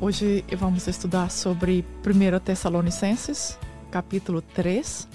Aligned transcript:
hoje 0.00 0.44
vamos 0.56 0.86
estudar 0.86 1.30
sobre 1.30 1.84
1 2.06 2.40
Tessalonicenses, 2.40 3.58
capítulo 3.90 4.40
3. 4.40 5.08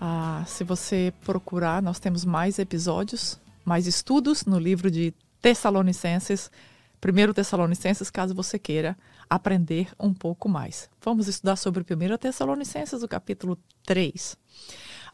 Ah, 0.00 0.42
se 0.46 0.64
você 0.64 1.12
procurar, 1.24 1.82
nós 1.82 1.98
temos 1.98 2.24
mais 2.24 2.58
episódios, 2.58 3.38
mais 3.64 3.86
estudos 3.86 4.46
no 4.46 4.58
livro 4.58 4.90
de 4.90 5.12
Tessalonicenses, 5.42 6.50
1 7.04 7.32
Tessalonicenses, 7.34 8.10
caso 8.10 8.34
você 8.34 8.58
queira 8.58 8.96
aprender 9.28 9.88
um 10.00 10.14
pouco 10.14 10.48
mais. 10.48 10.88
Vamos 11.02 11.28
estudar 11.28 11.56
sobre 11.56 11.82
1 11.82 12.16
Tessalonicenses, 12.16 13.02
o 13.02 13.08
capítulo 13.08 13.58
3. 13.84 14.36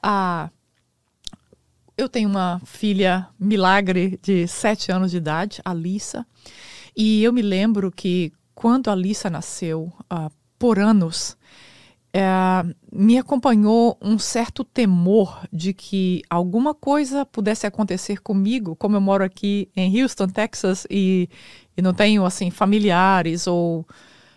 Ah, 0.03 0.50
eu 1.96 2.08
tenho 2.08 2.29
uma 2.29 2.61
filha 2.64 3.29
milagre 3.39 4.18
de 4.22 4.46
7 4.46 4.93
anos 4.93 5.11
de 5.11 5.17
idade, 5.17 5.61
a 5.64 5.75
e 6.96 7.25
eu 7.25 7.32
me 7.32 7.43
lembro 7.43 7.90
que 7.90 8.32
quando 8.54 8.90
a 8.90 8.94
Lisa 8.94 9.29
nasceu, 9.29 9.93
uh, 10.13 10.31
por 10.58 10.79
anos, 10.79 11.36
uh, 12.14 12.75
me 12.93 13.18
acompanhou 13.18 13.99
um 14.00 14.18
certo 14.18 14.64
temor 14.64 15.46
de 15.53 15.72
que 15.72 16.22
alguma 16.30 16.75
coisa 16.75 17.27
pudesse 17.27 17.67
acontecer 17.67 18.21
comigo, 18.21 18.77
como 18.77 18.96
eu 18.96 19.00
moro 19.00 19.25
aqui 19.25 19.68
em 19.77 20.00
Houston, 20.00 20.29
Texas, 20.29 20.86
e, 20.89 21.29
e 21.77 21.82
não 21.82 21.93
tenho 21.93 22.25
assim 22.25 22.50
familiares 22.50 23.46
ou 23.46 23.86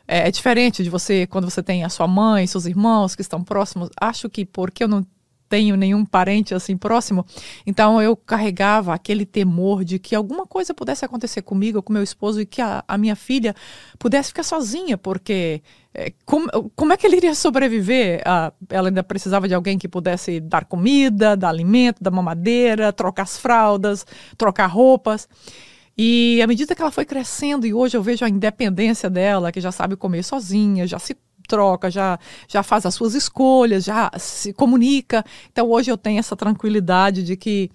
é, 0.08 0.28
é, 0.28 0.32
diferente 0.32 0.84
de 0.84 0.90
você 0.90 1.28
quando 1.28 1.50
você 1.50 1.62
tem 1.62 1.84
a 1.84 1.90
sua 1.90 2.08
mãe, 2.08 2.48
seus 2.48 2.66
irmãos 2.66 3.16
que 3.16 3.22
estão 3.22 3.44
próximos. 3.44 3.90
Acho 4.00 4.30
que 4.30 4.46
porque 4.46 4.84
eu 4.84 4.88
não 4.88 5.06
tenho 5.50 5.76
nenhum 5.76 6.06
parente 6.06 6.54
assim 6.54 6.78
próximo, 6.78 7.26
então 7.66 8.02
eu 8.02 8.16
carregava 8.16 8.94
aquele 8.94 9.26
temor 9.26 9.84
de 9.84 10.00
que 10.00 10.16
alguma 10.16 10.46
coisa 10.46 10.74
pudesse 10.74 11.06
acontecer 11.06 11.42
comigo, 11.42 11.82
com 11.82 11.94
meu 11.94 12.04
esposo, 12.04 12.42
e 12.42 12.46
que 12.46 12.62
a, 12.62 12.84
a 12.88 12.98
minha 12.98 13.16
filha 13.16 13.56
pudesse 13.98 14.30
ficar 14.30 14.44
sozinha, 14.44 14.98
porque 14.98 15.62
é, 15.94 16.14
como, 16.26 16.48
como 16.76 16.94
é 16.94 16.98
que 16.98 17.08
ele 17.08 17.18
iria 17.18 17.34
sobreviver? 17.34 18.22
Ah, 18.24 18.54
ela 18.70 18.90
ainda 18.90 19.04
precisava 19.04 19.48
de 19.48 19.56
alguém 19.56 19.80
que 19.80 19.88
pudesse 19.88 20.40
dar 20.40 20.66
comida, 20.66 21.36
dar 21.36 21.50
alimento, 21.50 22.04
dar 22.04 22.12
mamadeira, 22.12 22.94
trocar 22.94 23.24
as 23.24 23.38
fraldas, 23.38 24.06
trocar 24.38 24.68
roupas. 24.68 25.28
E 25.98 26.40
à 26.44 26.46
medida 26.46 26.76
que 26.76 26.82
ela 26.82 26.92
foi 26.92 27.04
crescendo, 27.06 27.66
e 27.66 27.74
hoje 27.74 27.98
eu 27.98 28.04
vejo 28.04 28.24
a 28.24 28.30
independência 28.30 29.10
dela, 29.10 29.52
que 29.52 29.60
já 29.60 29.72
sabe 29.72 29.96
comer 29.96 30.24
sozinha, 30.24 30.86
já 30.86 31.00
se 31.00 31.18
troca, 31.48 31.90
já, 31.90 32.20
já 32.48 32.62
faz 32.62 32.86
as 32.86 32.94
suas 32.94 33.16
escolhas, 33.16 33.84
já 33.84 34.12
se 34.18 34.54
comunica. 34.54 35.24
Então 35.52 35.70
hoje 35.70 35.90
eu 35.90 35.98
tenho 35.98 36.20
essa 36.20 36.36
tranquilidade 36.36 37.24
de 37.24 37.36
que 37.36 37.72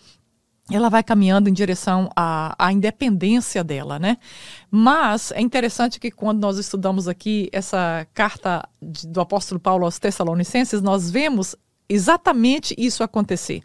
ela 0.71 0.89
vai 0.89 1.03
caminhando 1.03 1.49
em 1.49 1.53
direção 1.53 2.09
à, 2.15 2.55
à 2.59 2.73
independência 2.73 3.65
dela, 3.65 3.99
né? 3.99 4.17
Mas 4.71 5.33
é 5.33 5.41
interessante 5.41 5.99
que 5.99 6.11
quando 6.11 6.41
nós 6.41 6.57
estudamos 6.57 7.09
aqui 7.09 7.49
essa 7.53 8.07
carta 8.15 8.67
de, 8.81 9.07
do 9.09 9.21
apóstolo 9.21 9.61
Paulo 9.61 9.85
aos 9.85 9.99
Tessalonicenses, 9.99 10.81
nós 10.81 11.11
vemos 11.11 11.57
exatamente 11.89 12.75
isso 12.79 13.03
acontecer. 13.03 13.63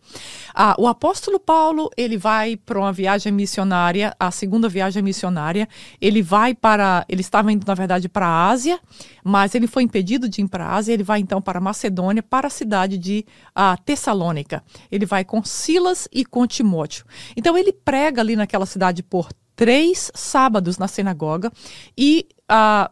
Ah, 0.53 0.75
o 0.77 0.87
apóstolo 0.87 1.39
Paulo 1.39 1.89
ele 1.95 2.17
vai 2.17 2.57
para 2.57 2.79
uma 2.79 2.91
viagem 2.91 3.31
missionária, 3.31 4.13
a 4.19 4.31
segunda 4.31 4.67
viagem 4.67 5.01
missionária. 5.01 5.67
Ele 6.01 6.21
vai 6.21 6.53
para, 6.53 7.05
ele 7.07 7.21
estava 7.21 7.51
indo 7.51 7.65
na 7.65 7.73
verdade 7.73 8.09
para 8.09 8.27
a 8.27 8.49
Ásia, 8.49 8.79
mas 9.23 9.55
ele 9.55 9.67
foi 9.67 9.83
impedido 9.83 10.27
de 10.27 10.41
ir 10.41 10.47
para 10.47 10.65
a 10.65 10.75
Ásia. 10.75 10.93
Ele 10.93 11.03
vai 11.03 11.19
então 11.19 11.41
para 11.41 11.59
Macedônia, 11.61 12.23
para 12.23 12.47
a 12.47 12.51
cidade 12.51 12.97
de 12.97 13.25
ah, 13.55 13.77
Tessalônica. 13.77 14.63
Ele 14.91 15.05
vai 15.05 15.23
com 15.23 15.43
Silas 15.43 16.07
e 16.11 16.25
com 16.25 16.45
Timóteo. 16.45 17.05
Então 17.35 17.57
ele 17.57 17.71
prega 17.71 18.21
ali 18.21 18.35
naquela 18.35 18.65
cidade 18.65 19.03
por 19.03 19.29
três 19.55 20.11
sábados 20.13 20.77
na 20.77 20.87
sinagoga 20.87 21.51
e 21.97 22.27
ah, 22.47 22.91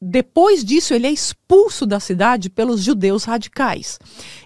depois 0.00 0.64
disso, 0.64 0.92
ele 0.94 1.06
é 1.06 1.10
expulso 1.10 1.86
da 1.86 1.98
cidade 1.98 2.50
pelos 2.50 2.82
judeus 2.82 3.24
radicais. 3.24 3.98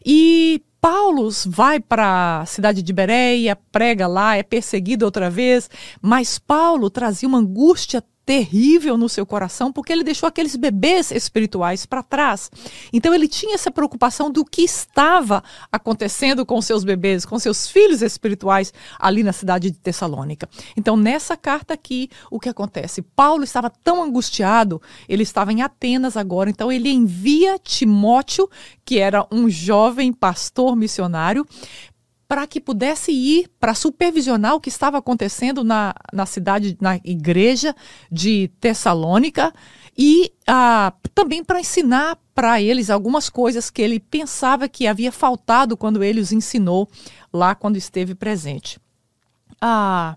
E 0.04 0.62
Paulo 0.80 1.28
vai 1.46 1.78
para 1.78 2.40
a 2.40 2.46
cidade 2.46 2.82
de 2.82 2.92
Bereia, 2.92 3.58
prega 3.70 4.06
lá, 4.06 4.36
é 4.36 4.42
perseguido 4.42 5.04
outra 5.04 5.28
vez, 5.28 5.68
mas 6.00 6.38
Paulo 6.38 6.88
trazia 6.88 7.28
uma 7.28 7.38
angústia 7.38 8.02
terrível 8.30 8.96
no 8.96 9.08
seu 9.08 9.26
coração, 9.26 9.72
porque 9.72 9.92
ele 9.92 10.04
deixou 10.04 10.28
aqueles 10.28 10.54
bebês 10.54 11.10
espirituais 11.10 11.84
para 11.84 12.00
trás. 12.00 12.48
Então 12.92 13.12
ele 13.12 13.26
tinha 13.26 13.56
essa 13.56 13.72
preocupação 13.72 14.30
do 14.30 14.44
que 14.44 14.62
estava 14.62 15.42
acontecendo 15.72 16.46
com 16.46 16.62
seus 16.62 16.84
bebês, 16.84 17.26
com 17.26 17.40
seus 17.40 17.68
filhos 17.68 18.02
espirituais 18.02 18.72
ali 19.00 19.24
na 19.24 19.32
cidade 19.32 19.72
de 19.72 19.76
Tessalônica. 19.76 20.48
Então 20.76 20.96
nessa 20.96 21.36
carta 21.36 21.74
aqui, 21.74 22.08
o 22.30 22.38
que 22.38 22.48
acontece? 22.48 23.02
Paulo 23.02 23.42
estava 23.42 23.68
tão 23.68 24.00
angustiado, 24.00 24.80
ele 25.08 25.24
estava 25.24 25.52
em 25.52 25.62
Atenas 25.62 26.16
agora, 26.16 26.48
então 26.48 26.70
ele 26.70 26.88
envia 26.88 27.58
Timóteo, 27.58 28.48
que 28.84 29.00
era 29.00 29.26
um 29.32 29.50
jovem 29.50 30.12
pastor 30.12 30.76
missionário, 30.76 31.44
para 32.30 32.46
que 32.46 32.60
pudesse 32.60 33.10
ir 33.10 33.50
para 33.58 33.74
supervisionar 33.74 34.54
o 34.54 34.60
que 34.60 34.68
estava 34.68 34.96
acontecendo 34.96 35.64
na, 35.64 35.92
na 36.12 36.24
cidade, 36.24 36.78
na 36.80 36.94
igreja 37.02 37.74
de 38.08 38.46
Tessalônica 38.60 39.52
e 39.98 40.32
ah, 40.46 40.92
também 41.12 41.42
para 41.42 41.58
ensinar 41.58 42.16
para 42.32 42.62
eles 42.62 42.88
algumas 42.88 43.28
coisas 43.28 43.68
que 43.68 43.82
ele 43.82 43.98
pensava 43.98 44.68
que 44.68 44.86
havia 44.86 45.10
faltado 45.10 45.76
quando 45.76 46.04
ele 46.04 46.20
os 46.20 46.30
ensinou 46.30 46.88
lá 47.32 47.52
quando 47.52 47.76
esteve 47.76 48.14
presente. 48.14 48.78
Ah, 49.60 50.14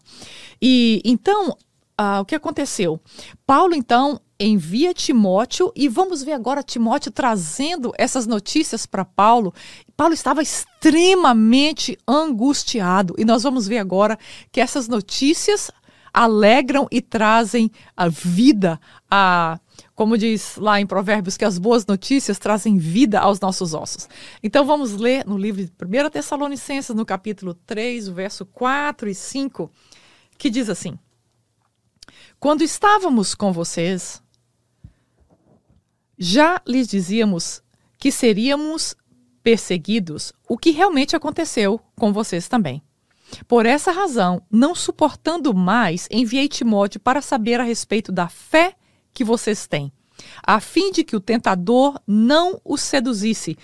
e 0.62 1.02
então 1.04 1.58
ah, 1.98 2.22
o 2.22 2.26
que 2.26 2.36
aconteceu? 2.36 3.02
Paulo 3.44 3.74
então 3.74 4.22
envia 4.46 4.94
Timóteo 4.94 5.72
e 5.76 5.88
vamos 5.88 6.24
ver 6.24 6.34
agora 6.34 6.64
Timóteo 6.64 7.12
trazendo 7.12 7.92
essas 7.98 8.28
notícias 8.28 8.86
para 8.86 9.06
Paulo. 9.06 9.54
Paulo 9.96 10.14
estava 10.14 10.42
extremamente 10.42 11.98
angustiado 12.08 13.16
e 13.18 13.26
nós 13.26 13.44
vamos 13.44 13.68
ver 13.68 13.78
agora 13.78 14.18
que 14.52 14.62
essas 14.62 14.88
notícias 14.88 15.72
alegram 16.14 16.88
e 16.92 17.02
trazem 17.02 17.72
a 17.98 18.08
vida 18.08 18.80
a 19.10 19.60
como 19.96 20.18
diz 20.18 20.56
lá 20.58 20.80
em 20.80 20.88
Provérbios, 20.88 21.38
que 21.38 21.46
as 21.46 21.60
boas 21.60 21.86
notícias 21.86 22.40
trazem 22.40 22.78
vida 22.78 23.20
aos 23.20 23.40
nossos 23.40 23.74
ossos. 23.76 24.10
Então 24.42 24.66
vamos 24.66 24.94
ler 24.94 25.26
no 25.26 25.38
livro 25.38 25.64
de 25.64 25.72
1 25.72 26.10
Tessalonicenses, 26.10 26.96
no 26.96 27.06
capítulo 27.06 27.54
3, 27.54 28.08
o 28.08 28.14
verso 28.14 28.46
4 28.46 29.10
e 29.10 29.16
5, 29.16 29.72
que 30.38 30.50
diz 30.50 30.68
assim: 30.68 30.98
Quando 32.40 32.64
estávamos 32.64 33.36
com 33.36 33.52
vocês, 33.52 34.23
já 36.18 36.62
lhes 36.68 36.88
dizíamos 36.88 37.62
que 37.98 38.12
seríamos 38.12 38.96
perseguidos, 39.42 40.34
o 40.48 40.58
que 40.58 40.72
realmente 40.72 41.16
aconteceu 41.16 41.80
com 41.96 42.14
vocês 42.14 42.48
também. 42.48 42.82
Por 43.48 43.66
essa 43.66 43.92
razão, 43.92 44.42
não 44.50 44.76
suportando 44.76 45.54
mais, 45.54 46.08
enviei 46.12 46.48
Timóteo 46.48 47.00
para 47.00 47.22
saber 47.22 47.60
a 47.60 47.64
respeito 47.64 48.12
da 48.12 48.28
fé 48.28 48.76
que 49.14 49.24
vocês 49.24 49.68
têm, 49.68 49.92
a 50.42 50.60
fim 50.60 50.92
de 50.92 51.04
que 51.04 51.16
o 51.16 51.20
tentador 51.20 52.00
não 52.06 52.60
os 52.64 52.82
seduzisse, 52.82 53.58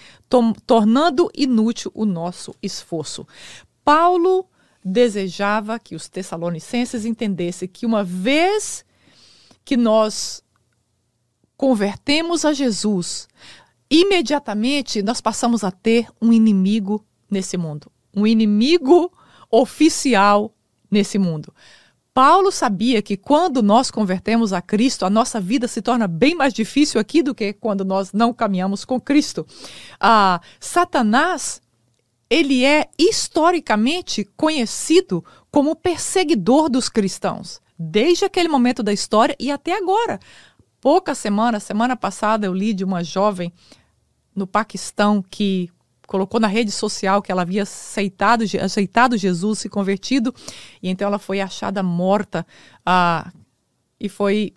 tornando 0.65 1.29
inútil 1.35 1.91
o 1.93 2.05
nosso 2.05 2.53
esforço. 2.61 3.27
Paulo 3.83 4.47
desejava 4.83 5.79
que 5.79 5.95
os 5.95 6.07
tessalonicenses 6.07 7.05
entendessem 7.05 7.67
que 7.67 7.85
uma 7.85 8.03
vez 8.03 8.83
que 9.63 9.77
nós 9.77 10.43
convertemos 11.59 12.45
a 12.45 12.53
Jesus, 12.53 13.27
imediatamente 13.91 15.03
nós 15.03 15.19
passamos 15.19 15.61
a 15.61 15.69
ter 15.69 16.07
um 16.21 16.31
inimigo 16.31 17.05
nesse 17.29 17.57
mundo, 17.57 17.91
um 18.15 18.25
inimigo 18.25 19.11
oficial 19.51 20.55
nesse 20.89 21.19
mundo. 21.19 21.53
Paulo 22.13 22.49
sabia 22.49 23.01
que 23.01 23.17
quando 23.17 23.61
nós 23.61 23.91
convertemos 23.91 24.53
a 24.53 24.61
Cristo, 24.61 25.05
a 25.05 25.09
nossa 25.09 25.41
vida 25.41 25.67
se 25.67 25.81
torna 25.81 26.07
bem 26.07 26.33
mais 26.33 26.53
difícil 26.53 26.97
aqui 26.97 27.21
do 27.21 27.35
que 27.35 27.51
quando 27.51 27.83
nós 27.83 28.13
não 28.13 28.33
caminhamos 28.33 28.85
com 28.85 28.97
Cristo. 28.97 29.45
Ah, 29.99 30.39
Satanás, 30.61 31.61
ele 32.29 32.63
é 32.63 32.85
historicamente 32.97 34.23
conhecido 34.37 35.25
como 35.51 35.75
perseguidor 35.75 36.69
dos 36.69 36.87
cristãos, 36.87 37.59
desde 37.77 38.23
aquele 38.23 38.47
momento 38.47 38.81
da 38.81 38.93
história 38.93 39.35
e 39.37 39.51
até 39.51 39.77
agora 39.77 40.21
poucas 40.81 41.17
semanas, 41.17 41.63
semana 41.63 41.95
passada 41.95 42.45
eu 42.45 42.53
li 42.53 42.73
de 42.73 42.83
uma 42.83 43.03
jovem 43.03 43.51
no 44.35 44.47
Paquistão 44.47 45.21
que 45.21 45.69
colocou 46.07 46.39
na 46.39 46.47
rede 46.47 46.71
social 46.71 47.21
que 47.21 47.31
ela 47.31 47.43
havia 47.43 47.63
aceitado, 47.63 48.43
aceitado 48.61 49.15
Jesus, 49.15 49.59
se 49.59 49.69
convertido, 49.69 50.33
e 50.81 50.89
então 50.89 51.07
ela 51.07 51.19
foi 51.19 51.39
achada 51.39 51.83
morta 51.83 52.45
ah, 52.85 53.31
e 53.99 54.09
foi 54.09 54.53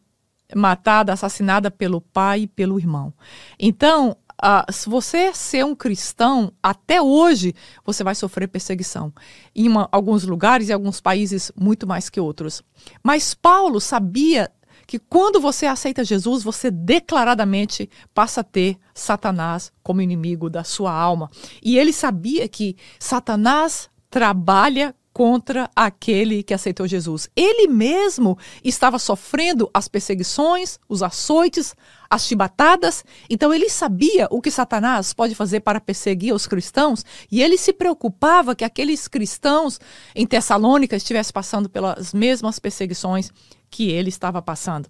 matada, 0.54 1.12
assassinada 1.12 1.70
pelo 1.70 2.00
pai 2.00 2.42
e 2.42 2.46
pelo 2.46 2.78
irmão. 2.78 3.12
Então, 3.58 4.16
ah, 4.40 4.66
se 4.72 4.88
você 4.88 5.32
ser 5.34 5.64
um 5.64 5.74
cristão, 5.74 6.52
até 6.62 7.00
hoje 7.00 7.54
você 7.84 8.02
vai 8.02 8.14
sofrer 8.14 8.48
perseguição. 8.48 9.12
Em 9.54 9.69
uma, 9.69 9.88
alguns 9.92 10.24
lugares 10.24 10.69
e 10.69 10.72
alguns 10.72 11.00
países 11.00 11.52
muito 11.54 11.86
mais 11.86 12.08
que 12.08 12.19
outros. 12.19 12.62
Mas 13.02 13.34
Paulo 13.34 13.80
sabia 13.80 14.50
que 14.87 14.99
quando 14.99 15.40
você 15.40 15.67
aceita 15.67 16.05
Jesus, 16.05 16.43
você 16.43 16.70
declaradamente 16.70 17.88
passa 18.14 18.40
a 18.40 18.44
ter 18.44 18.76
Satanás 18.94 19.73
como 19.82 20.02
inimigo 20.02 20.49
da 20.50 20.64
sua 20.64 20.93
alma. 20.93 21.31
E 21.62 21.79
ele 21.79 21.93
sabia 21.93 22.49
que 22.49 22.76
Satanás 22.99 23.88
trabalha 24.11 24.94
contra 25.12 25.70
aquele 25.76 26.43
que 26.43 26.55
aceitou 26.55 26.87
Jesus. 26.87 27.29
Ele 27.37 27.69
mesmo 27.69 28.38
estava 28.64 28.99
sofrendo 28.99 29.70
as 29.73 29.87
perseguições, 29.87 30.79
os 30.88 31.02
açoites, 31.02 31.75
as 32.08 32.26
chibatadas. 32.26 33.05
Então 33.29 33.52
ele 33.52 33.69
sabia 33.69 34.26
o 34.31 34.40
que 34.40 34.50
Satanás 34.50 35.12
pode 35.12 35.34
fazer 35.34 35.61
para 35.61 35.81
perseguir 35.81 36.34
os 36.34 36.46
cristãos 36.46 37.05
e 37.31 37.43
ele 37.43 37.58
se 37.58 37.73
preocupava 37.73 38.55
que 38.55 38.64
aqueles 38.64 39.06
cristãos 39.06 39.79
em 40.14 40.26
Tessalônica 40.26 40.96
estivessem 40.96 41.32
passando 41.32 41.69
pelas 41.69 42.14
mesmas 42.14 42.58
perseguições 42.58 43.31
que 43.72 43.90
ele 43.90 44.10
estava 44.10 44.42
passando. 44.42 44.88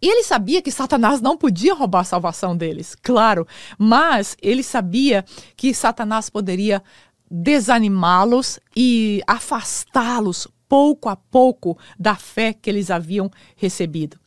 E 0.00 0.08
ele 0.08 0.22
sabia 0.22 0.62
que 0.62 0.70
Satanás 0.70 1.20
não 1.20 1.36
podia 1.36 1.74
roubar 1.74 2.00
a 2.00 2.04
salvação 2.04 2.56
deles, 2.56 2.94
claro, 2.94 3.46
mas 3.76 4.36
ele 4.40 4.62
sabia 4.62 5.24
que 5.56 5.74
Satanás 5.74 6.30
poderia 6.30 6.82
desanimá-los 7.28 8.60
e 8.74 9.20
afastá-los 9.26 10.46
pouco 10.68 11.08
a 11.08 11.16
pouco 11.16 11.76
da 11.98 12.14
fé 12.14 12.52
que 12.52 12.70
eles 12.70 12.90
haviam 12.90 13.28
recebido. 13.56 14.18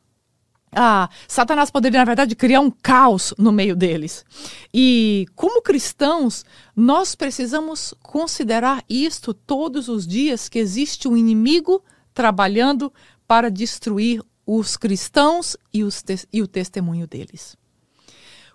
Ah, 0.71 1.09
Satanás 1.27 1.71
poderia, 1.71 1.99
na 1.99 2.05
verdade, 2.05 2.35
criar 2.35 2.59
um 2.59 2.69
caos 2.69 3.33
no 3.37 3.51
meio 3.51 3.75
deles. 3.75 4.23
E, 4.71 5.25
como 5.35 5.63
cristãos, 5.63 6.45
nós 6.75 7.15
precisamos 7.15 7.95
considerar 8.03 8.83
isto 8.87 9.33
todos 9.33 9.89
os 9.89 10.05
dias: 10.05 10.47
que 10.47 10.59
existe 10.59 11.07
um 11.07 11.17
inimigo 11.17 11.83
trabalhando 12.13 12.93
para 13.29 13.51
destruir 13.51 14.23
os 14.43 14.75
cristãos 14.75 15.55
e, 15.71 15.83
os 15.83 16.03
e 16.33 16.41
o 16.41 16.47
testemunho 16.47 17.05
deles. 17.05 17.55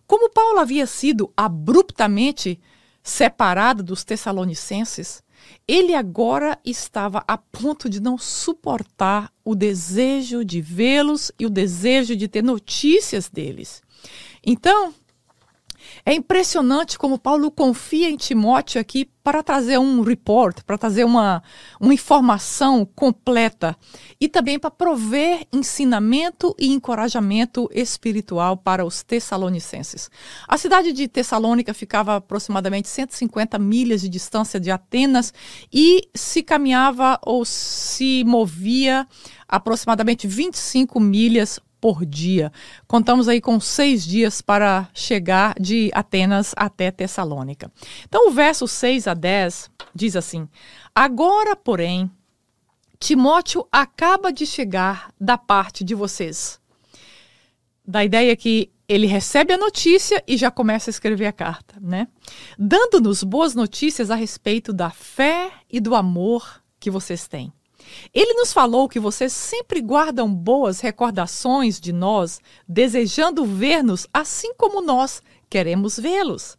Como 0.05 0.29
Paulo 0.29 0.59
havia 0.59 0.85
sido 0.85 1.33
abruptamente 1.37 2.61
separado 3.01 3.85
dos 3.85 4.03
Tessalonicenses, 4.03 5.23
ele 5.69 5.95
agora 5.95 6.59
estava 6.65 7.23
a 7.29 7.39
ponto 7.39 7.89
de 7.89 8.01
não 8.01 8.19
suportar 8.19 9.33
o 9.45 9.55
desejo 9.55 10.45
de 10.45 10.61
vê-los 10.61 11.31
e 11.39 11.47
o 11.47 11.51
desejo 11.51 12.17
de 12.17 12.27
ter 12.27 12.43
notícias 12.43 13.29
deles. 13.29 13.81
Então, 14.45 14.93
é 16.07 16.13
impressionante 16.13 16.99
como 16.99 17.19
Paulo 17.19 17.51
confia 17.51 18.11
em 18.11 18.17
Timóteo 18.17 18.79
aqui 18.79 19.09
para 19.23 19.43
trazer 19.43 19.79
um 19.79 20.03
report, 20.03 20.63
para 20.65 20.77
trazer 20.77 21.03
uma, 21.03 21.43
uma 21.81 21.95
informação 21.95 22.85
completa 22.85 23.75
e 24.21 24.29
também 24.29 24.59
para 24.59 24.71
prover 24.71 25.47
ensinamento 25.51 26.55
e 26.59 26.71
encorajamento 26.71 27.71
espiritual 27.73 28.55
para 28.55 28.85
os 28.85 29.03
tessalonicenses. 29.03 30.11
A 30.47 30.59
cidade 30.59 30.93
de 30.93 31.09
Tessalônica 31.09 31.73
ficava 31.73 32.17
aproximadamente 32.17 32.87
150 32.87 33.59
milhas 33.59 34.03
de 34.03 34.11
distância 34.11 34.61
de 34.61 34.71
Atenas 34.71 35.33
e 35.73 36.07
se 36.15 36.43
caminhava 36.43 37.19
ou 37.25 37.47
se 37.47 38.23
movia 38.25 39.09
aproximadamente 39.49 40.27
25 40.27 41.01
milhas 41.01 41.59
por 41.85 42.07
dia. 42.07 42.51
Contamos 42.87 43.29
aí 43.29 43.43
com 43.43 43.61
seis 43.61 44.07
dias 44.07 44.41
para 44.41 44.89
chegar 44.95 45.55
de 45.61 45.91
Atenas 45.93 46.55
até 46.57 46.91
Tessalônica. 46.91 47.71
Então, 48.09 48.27
o 48.27 48.31
verso 48.31 48.67
6 48.67 49.07
a 49.07 49.13
10 49.13 49.71
diz 49.95 50.17
assim: 50.17 50.49
Agora, 50.95 51.55
porém, 51.55 52.11
Timóteo 52.99 53.69
acaba 53.71 54.33
de 54.33 54.47
chegar 54.47 55.13
da 55.21 55.37
parte 55.37 55.85
de 55.85 55.95
vocês. 55.95 56.59
Da 57.87 58.03
ideia 58.03 58.35
que 58.35 58.73
ele 58.89 59.07
recebe 59.07 59.53
a 59.53 59.59
notícia 59.59 60.25
e 60.27 60.39
já 60.39 60.51
começa 60.51 60.89
a 60.89 60.93
escrever 60.93 61.27
a 61.27 61.33
carta, 61.35 61.75
né? 61.83 62.09
Dando-nos 62.59 63.23
boas 63.23 63.55
notícias 63.55 64.11
a 64.11 64.15
respeito 64.15 64.73
da 64.73 64.89
fé 64.89 65.53
e 65.71 65.81
do 65.81 65.95
amor 65.95 66.63
que 66.81 66.91
vocês 66.91 67.29
têm. 67.29 67.53
Ele 68.13 68.35
nos 68.35 68.53
falou 68.53 68.89
que 68.89 69.01
vocês 69.01 69.33
sempre 69.33 69.81
guardam 69.81 70.33
boas 70.33 70.81
recordações 70.81 71.81
de 71.81 71.93
nós, 71.93 72.41
desejando 72.69 73.45
ver-nos 73.45 74.07
assim 74.13 74.55
como 74.55 74.81
nós 74.81 75.23
queremos 75.49 75.99
vê-los. 75.99 76.57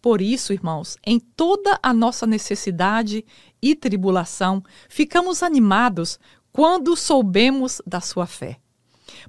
Por 0.00 0.20
isso, 0.20 0.52
irmãos, 0.52 0.96
em 1.04 1.18
toda 1.18 1.78
a 1.82 1.92
nossa 1.92 2.26
necessidade 2.26 3.24
e 3.60 3.74
tribulação, 3.74 4.62
ficamos 4.88 5.42
animados 5.42 6.18
quando 6.52 6.96
soubemos 6.96 7.82
da 7.86 8.00
sua 8.00 8.26
fé. 8.26 8.58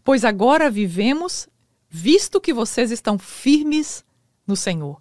Pois 0.04 0.24
agora 0.24 0.70
vivemos, 0.70 1.48
visto 1.90 2.40
que 2.40 2.54
vocês 2.54 2.92
estão 2.92 3.18
firmes 3.18 4.04
no 4.46 4.56
Senhor. 4.56 4.98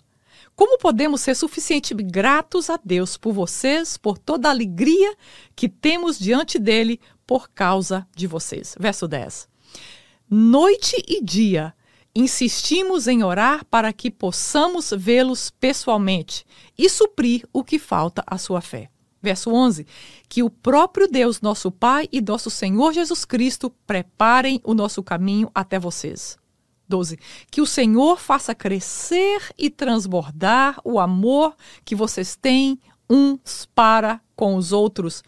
Como 0.57 0.79
podemos 0.79 1.21
ser 1.21 1.35
suficientemente 1.35 2.11
gratos 2.11 2.71
a 2.71 2.81
Deus 2.83 3.19
por 3.19 3.35
vocês, 3.35 3.99
por 3.99 4.17
toda 4.17 4.49
a 4.49 4.51
alegria 4.51 5.15
que 5.55 5.69
temos 5.69 6.19
diante 6.19 6.59
dele 6.59 6.99
por 7.27 7.51
causa 7.51 8.09
de 8.17 8.27
vocês? 8.27 8.75
Verso 8.81 9.07
10. 9.07 9.47
Noite 10.31 10.97
e 11.07 11.23
dia 11.23 11.75
insistimos 12.15 13.07
em 13.07 13.23
orar 13.23 13.67
para 13.67 13.93
que 13.93 14.11
possamos 14.11 14.91
vê-los 14.97 15.51
pessoalmente 15.51 16.47
e 16.77 16.89
suprir 16.89 17.47
o 17.53 17.63
que 17.63 17.79
falta 17.79 18.25
à 18.27 18.39
sua 18.39 18.63
fé. 18.63 18.89
Verso 19.21 19.51
11: 19.51 19.87
Que 20.27 20.43
o 20.43 20.49
próprio 20.49 21.07
Deus, 21.07 21.43
nosso 21.43 21.71
Pai 21.71 22.09
e 22.11 22.23
nosso 22.23 22.49
Senhor 22.49 22.95
Jesus 22.95 23.27
Cristo 23.27 23.71
preparem 23.87 24.59
o 24.65 24.73
nosso 24.73 25.03
caminho 25.03 25.51
até 25.55 25.79
vocês. 25.79 26.39
12. 26.89 27.19
Que 27.51 27.61
o 27.61 27.67
Senhor 27.67 28.19
faça 28.19 28.55
crescer 28.55 29.43
e 29.59 29.71
transbordar 29.71 30.81
o 30.85 30.99
amor 30.99 31.55
que 31.85 31.95
vocês 31.95 32.37
têm 32.37 32.79
uns 33.09 33.69
para 33.75 34.21
com 34.35 34.57
os 34.57 34.73
outros. 34.73 35.23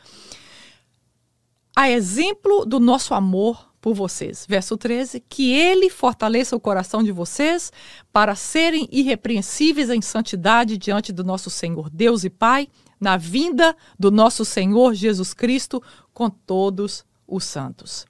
A 1.77 1.89
exemplo 1.89 2.67
do 2.67 2.81
nosso 2.81 3.15
amor 3.15 3.69
por 3.81 3.95
vocês. 3.95 4.45
Verso 4.49 4.77
13: 4.77 5.23
Que 5.29 5.53
ele 5.53 5.89
fortaleça 5.89 6.57
o 6.57 6.61
coração 6.61 7.03
de 7.03 7.13
vocês 7.13 7.73
para 8.13 8.35
serem 8.35 8.89
irrepreensíveis 8.91 9.91
em 9.91 10.03
santidade 10.03 10.77
diante 10.77 11.13
do 11.13 11.25
nosso 11.25 11.51
Senhor 11.51 11.89
Deus 11.91 12.25
e 12.25 12.31
Pai, 12.31 12.69
na 13.01 13.17
vinda 13.17 13.77
do 13.99 14.11
nosso 14.11 14.45
Senhor 14.45 14.95
Jesus 14.95 15.33
Cristo 15.33 15.83
com 16.13 16.29
todos 16.29 17.05
os 17.27 17.45
santos. 17.45 18.08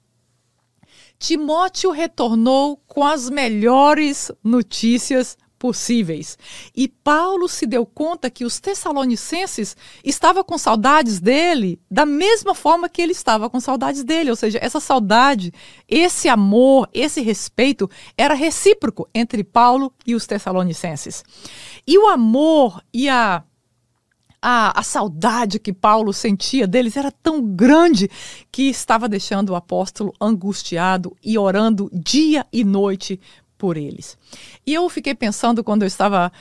Timóteo 1.19 1.91
retornou 1.91 2.81
com 2.87 3.03
as 3.03 3.29
melhores 3.29 4.31
notícias 4.41 5.37
possíveis. 5.59 6.37
E 6.73 6.87
Paulo 6.87 7.49
se 7.49 7.67
deu 7.67 7.85
conta 7.85 8.29
que 8.29 8.45
os 8.45 8.59
tessalonicenses 8.61 9.75
estavam 10.03 10.41
com 10.41 10.57
saudades 10.57 11.19
dele 11.19 11.77
da 11.91 12.05
mesma 12.05 12.55
forma 12.55 12.87
que 12.87 13.01
ele 13.01 13.11
estava 13.11 13.49
com 13.49 13.59
saudades 13.59 14.03
dele, 14.03 14.29
ou 14.29 14.35
seja, 14.37 14.57
essa 14.61 14.79
saudade, 14.79 15.53
esse 15.87 16.29
amor, 16.29 16.89
esse 16.93 17.19
respeito 17.19 17.89
era 18.17 18.33
recíproco 18.33 19.07
entre 19.13 19.43
Paulo 19.43 19.93
e 20.07 20.15
os 20.15 20.25
tessalonicenses. 20.25 21.23
E 21.85 21.97
o 21.97 22.07
amor 22.07 22.81
e 22.93 23.09
a 23.09 23.43
a, 24.41 24.79
a 24.79 24.83
saudade 24.83 25.59
que 25.59 25.73
Paulo 25.73 26.13
sentia 26.13 26.67
deles 26.67 26.95
era 26.95 27.11
tão 27.11 27.41
grande 27.41 28.09
que 28.51 28.69
estava 28.69 29.09
deixando 29.09 29.49
o 29.49 29.55
apóstolo 29.55 30.13
angustiado 30.19 31.15
e 31.23 31.37
orando 31.37 31.89
dia 31.93 32.45
e 32.51 32.63
noite 32.63 33.19
por 33.57 33.77
eles. 33.77 34.17
E 34.65 34.73
eu 34.73 34.87
fiquei 34.89 35.13
pensando 35.13 35.63
quando 35.63 35.83
eu 35.83 35.87
estava 35.87 36.31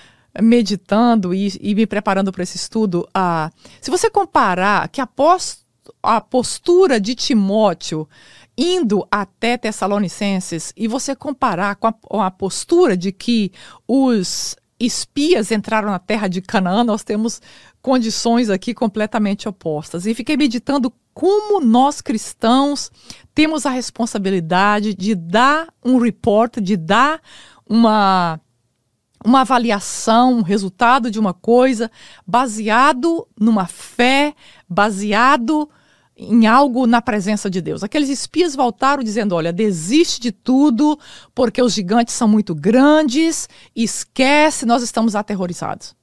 meditando 0.40 1.35
e, 1.35 1.52
e 1.61 1.75
me 1.75 1.87
preparando 1.87 2.31
para 2.31 2.43
esse 2.43 2.57
estudo, 2.57 3.09
ah, 3.12 3.50
se 3.81 3.90
você 3.90 4.09
comparar 4.09 4.88
que 4.88 5.00
a, 5.00 5.07
post, 5.07 5.62
a 6.02 6.21
postura 6.21 7.00
de 7.00 7.14
Timóteo 7.14 8.09
indo 8.57 9.07
até 9.11 9.57
Tessalonicenses 9.57 10.73
e 10.76 10.88
você 10.88 11.14
comparar 11.14 11.76
com 11.76 11.87
a, 11.87 11.93
com 11.93 12.21
a 12.21 12.31
postura 12.31 12.97
de 12.97 13.12
que 13.12 13.52
os 13.87 14.57
espias 14.78 15.50
entraram 15.50 15.90
na 15.90 15.99
terra 15.99 16.28
de 16.28 16.40
Canaã, 16.40 16.85
nós 16.85 17.02
temos 17.02 17.40
condições 17.82 18.50
aqui 18.50 18.73
completamente 18.73 19.49
opostas. 19.49 20.06
E 20.06 20.14
fiquei 20.14 20.37
meditando 20.37 20.92
como 21.12 21.61
nós 21.61 22.00
cristãos 22.00 22.92
temos 23.35 23.66
a 23.66 23.70
responsabilidade 23.70 24.94
de 24.94 25.14
dar 25.14 25.68
um 25.85 25.99
report, 25.99 26.61
de 26.61 26.76
dar 26.76 27.20
uma 27.68 28.40
uma 29.25 29.40
avaliação, 29.40 30.35
um 30.38 30.42
resultado 30.42 31.11
de 31.11 31.18
uma 31.18 31.35
coisa 31.35 31.90
baseado 32.25 33.26
numa 33.38 33.66
fé, 33.66 34.32
baseado 34.68 35.68
em 36.18 36.46
algo 36.46 36.87
na 36.87 37.00
presença 37.00 37.48
de 37.48 37.60
Deus. 37.60 37.84
Aqueles 37.84 38.08
espias 38.08 38.56
voltaram 38.56 39.02
dizendo: 39.02 39.34
olha, 39.34 39.52
desiste 39.52 40.20
de 40.20 40.32
tudo, 40.32 40.98
porque 41.34 41.62
os 41.62 41.72
gigantes 41.72 42.14
são 42.14 42.26
muito 42.26 42.54
grandes, 42.54 43.48
esquece, 43.75 44.66
nós 44.66 44.82
estamos 44.82 45.14
aterrorizados. 45.14 45.96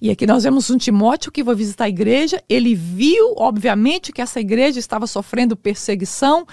E 0.00 0.10
aqui 0.10 0.26
nós 0.26 0.42
vemos 0.42 0.68
um 0.70 0.76
Timóteo 0.76 1.30
que 1.30 1.42
vai 1.42 1.54
visitar 1.54 1.84
a 1.84 1.88
igreja. 1.88 2.42
Ele 2.48 2.74
viu, 2.74 3.34
obviamente, 3.36 4.12
que 4.12 4.20
essa 4.20 4.40
igreja 4.40 4.78
estava 4.78 5.06
sofrendo 5.06 5.56
perseguição, 5.56 6.46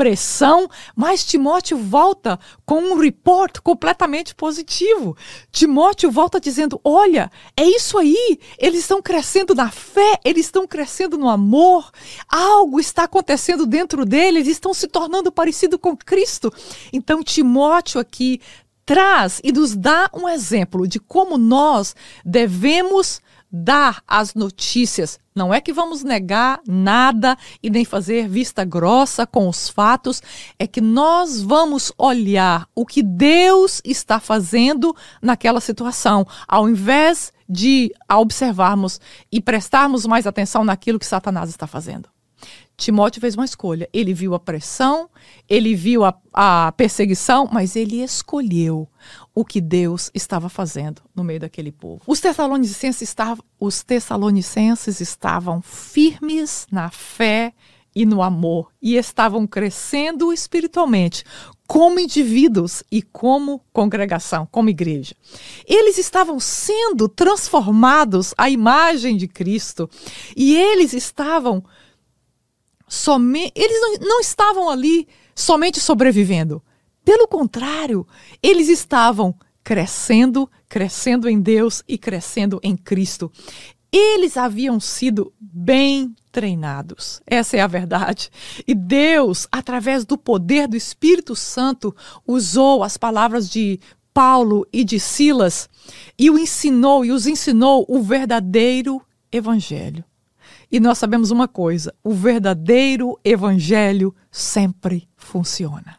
pressão, 0.00 0.66
mas 0.96 1.26
Timóteo 1.26 1.76
volta 1.76 2.40
com 2.64 2.80
um 2.80 2.98
report 2.98 3.58
completamente 3.58 4.34
positivo. 4.34 5.14
Timóteo 5.52 6.10
volta 6.10 6.40
dizendo: 6.40 6.80
Olha, 6.82 7.30
é 7.54 7.64
isso 7.64 7.98
aí, 7.98 8.40
eles 8.58 8.80
estão 8.80 9.02
crescendo 9.02 9.54
na 9.54 9.70
fé, 9.70 10.18
eles 10.24 10.46
estão 10.46 10.66
crescendo 10.66 11.18
no 11.18 11.28
amor, 11.28 11.90
algo 12.26 12.80
está 12.80 13.04
acontecendo 13.04 13.66
dentro 13.66 14.06
deles, 14.06 14.46
estão 14.46 14.72
se 14.72 14.88
tornando 14.88 15.30
parecido 15.30 15.78
com 15.78 15.94
Cristo. 15.94 16.50
Então, 16.94 17.22
Timóteo 17.22 18.00
aqui 18.00 18.40
traz 18.86 19.38
e 19.44 19.52
nos 19.52 19.76
dá 19.76 20.08
um 20.14 20.26
exemplo 20.26 20.88
de 20.88 20.98
como 20.98 21.36
nós 21.36 21.94
devemos 22.24 23.20
dar 23.50 24.02
as 24.06 24.34
notícias. 24.34 25.18
Não 25.34 25.52
é 25.52 25.60
que 25.60 25.72
vamos 25.72 26.02
negar 26.02 26.60
nada 26.66 27.36
e 27.62 27.70
nem 27.70 27.84
fazer 27.84 28.28
vista 28.28 28.64
grossa 28.64 29.26
com 29.26 29.48
os 29.48 29.68
fatos, 29.68 30.22
é 30.58 30.66
que 30.66 30.80
nós 30.80 31.40
vamos 31.40 31.92
olhar 31.96 32.68
o 32.74 32.84
que 32.84 33.02
Deus 33.02 33.80
está 33.84 34.20
fazendo 34.20 34.94
naquela 35.22 35.60
situação, 35.60 36.26
ao 36.46 36.68
invés 36.68 37.32
de 37.48 37.92
observarmos 38.08 39.00
e 39.32 39.40
prestarmos 39.40 40.06
mais 40.06 40.26
atenção 40.26 40.64
naquilo 40.64 40.98
que 40.98 41.06
Satanás 41.06 41.50
está 41.50 41.66
fazendo. 41.66 42.08
Timóteo 42.80 43.20
fez 43.20 43.34
uma 43.34 43.44
escolha. 43.44 43.86
Ele 43.92 44.14
viu 44.14 44.34
a 44.34 44.40
pressão, 44.40 45.10
ele 45.46 45.74
viu 45.74 46.02
a, 46.02 46.18
a, 46.32 46.72
perseguição, 46.72 47.46
mas 47.52 47.76
ele 47.76 48.02
escolheu 48.02 48.88
o 49.34 49.44
que 49.44 49.60
Deus 49.60 50.10
estava 50.14 50.48
fazendo 50.48 51.02
no 51.14 51.22
meio 51.22 51.40
daquele 51.40 51.70
povo. 51.70 52.00
Os 52.06 52.20
tessalonicenses 52.20 53.02
estavam, 53.02 53.44
os 53.60 53.82
tessalonicenses 53.82 54.98
estavam 54.98 55.60
firmes 55.60 56.66
na 56.72 56.88
fé 56.88 57.52
e 57.94 58.06
no 58.06 58.22
amor 58.22 58.72
e 58.80 58.96
estavam 58.96 59.46
crescendo 59.46 60.32
espiritualmente 60.32 61.22
como 61.66 62.00
indivíduos 62.00 62.82
e 62.90 63.02
como 63.02 63.60
congregação, 63.74 64.48
como 64.50 64.70
igreja. 64.70 65.14
Eles 65.66 65.98
estavam 65.98 66.40
sendo 66.40 67.08
transformados 67.08 68.32
à 68.38 68.48
imagem 68.48 69.18
de 69.18 69.28
Cristo 69.28 69.88
e 70.34 70.56
eles 70.56 70.94
estavam 70.94 71.62
somente. 72.90 73.52
Eles 73.54 73.80
não, 73.80 74.08
não 74.08 74.20
estavam 74.20 74.68
ali 74.68 75.06
somente 75.34 75.80
sobrevivendo. 75.80 76.62
Pelo 77.04 77.26
contrário, 77.28 78.06
eles 78.42 78.68
estavam 78.68 79.34
crescendo, 79.64 80.50
crescendo 80.68 81.28
em 81.28 81.40
Deus 81.40 81.82
e 81.88 81.96
crescendo 81.96 82.60
em 82.62 82.76
Cristo. 82.76 83.32
Eles 83.92 84.36
haviam 84.36 84.78
sido 84.78 85.32
bem 85.40 86.14
treinados. 86.30 87.20
Essa 87.26 87.56
é 87.56 87.60
a 87.60 87.66
verdade. 87.66 88.30
E 88.66 88.74
Deus, 88.74 89.48
através 89.50 90.04
do 90.04 90.18
poder 90.18 90.68
do 90.68 90.76
Espírito 90.76 91.34
Santo, 91.34 91.94
usou 92.26 92.84
as 92.84 92.96
palavras 92.96 93.48
de 93.48 93.80
Paulo 94.12 94.66
e 94.72 94.84
de 94.84 95.00
Silas 95.00 95.68
e 96.18 96.30
o 96.30 96.38
ensinou 96.38 97.04
e 97.04 97.12
os 97.12 97.26
ensinou 97.26 97.84
o 97.88 98.02
verdadeiro 98.02 99.00
evangelho. 99.32 100.04
E 100.70 100.78
nós 100.78 100.98
sabemos 100.98 101.30
uma 101.30 101.48
coisa: 101.48 101.94
o 102.02 102.12
verdadeiro 102.12 103.18
evangelho 103.24 104.14
sempre 104.30 105.08
funciona. 105.16 105.98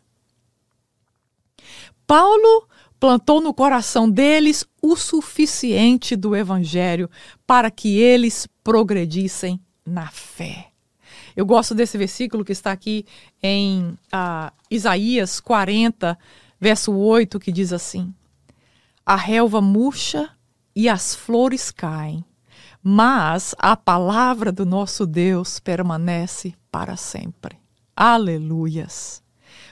Paulo 2.07 2.67
plantou 2.99 3.41
no 3.41 3.53
coração 3.53 4.09
deles 4.09 4.65
o 4.81 4.95
suficiente 4.95 6.15
do 6.15 6.35
evangelho 6.35 7.09
para 7.47 7.71
que 7.71 7.97
eles 7.97 8.47
progredissem 8.63 9.59
na 9.85 10.07
fé. 10.07 10.67
Eu 11.35 11.45
gosto 11.45 11.73
desse 11.73 11.97
versículo 11.97 12.45
que 12.45 12.51
está 12.51 12.71
aqui 12.71 13.05
em 13.41 13.97
uh, 14.13 14.51
Isaías 14.69 15.39
40, 15.39 16.17
verso 16.59 16.93
8, 16.93 17.39
que 17.39 17.51
diz 17.51 17.73
assim: 17.73 18.13
A 19.05 19.15
relva 19.15 19.61
murcha 19.61 20.29
e 20.75 20.87
as 20.87 21.15
flores 21.15 21.71
caem, 21.71 22.23
mas 22.83 23.53
a 23.59 23.75
palavra 23.75 24.51
do 24.51 24.65
nosso 24.65 25.05
Deus 25.05 25.59
permanece 25.59 26.53
para 26.71 26.95
sempre. 26.95 27.57
Aleluias! 27.95 29.21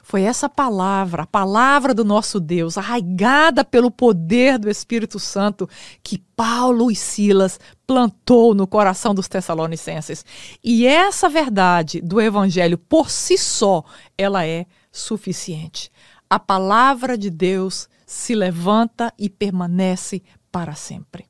Foi 0.04 0.24
essa 0.24 0.50
palavra, 0.50 1.24
a 1.24 1.28
palavra 1.28 1.94
do 1.94 2.04
nosso 2.04 2.40
Deus, 2.40 2.78
arraigada 2.78 3.64
pelo 3.64 3.92
poder 3.92 4.58
do 4.58 4.70
Espírito 4.70 5.20
Santo, 5.20 5.70
que 6.04 6.18
Paulo 6.36 6.90
e 6.90 6.96
Silas 6.96 7.60
plantou 7.86 8.56
no 8.56 8.66
coração 8.66 9.14
dos 9.14 9.28
Tessalonicenses. 9.28 10.26
E 10.64 10.88
essa 10.88 11.30
verdade 11.30 12.02
do 12.02 12.20
Evangelho 12.20 12.78
por 12.78 13.10
si 13.10 13.38
só, 13.38 13.84
ela 14.18 14.46
é 14.46 14.66
suficiente. 14.92 15.92
A 16.30 16.40
palavra 16.40 17.18
de 17.18 17.30
Deus 17.30 17.88
se 18.06 18.34
levanta 18.34 19.14
e 19.18 19.30
permanece 19.30 20.24
para 20.52 20.74
sempre. 20.74 21.26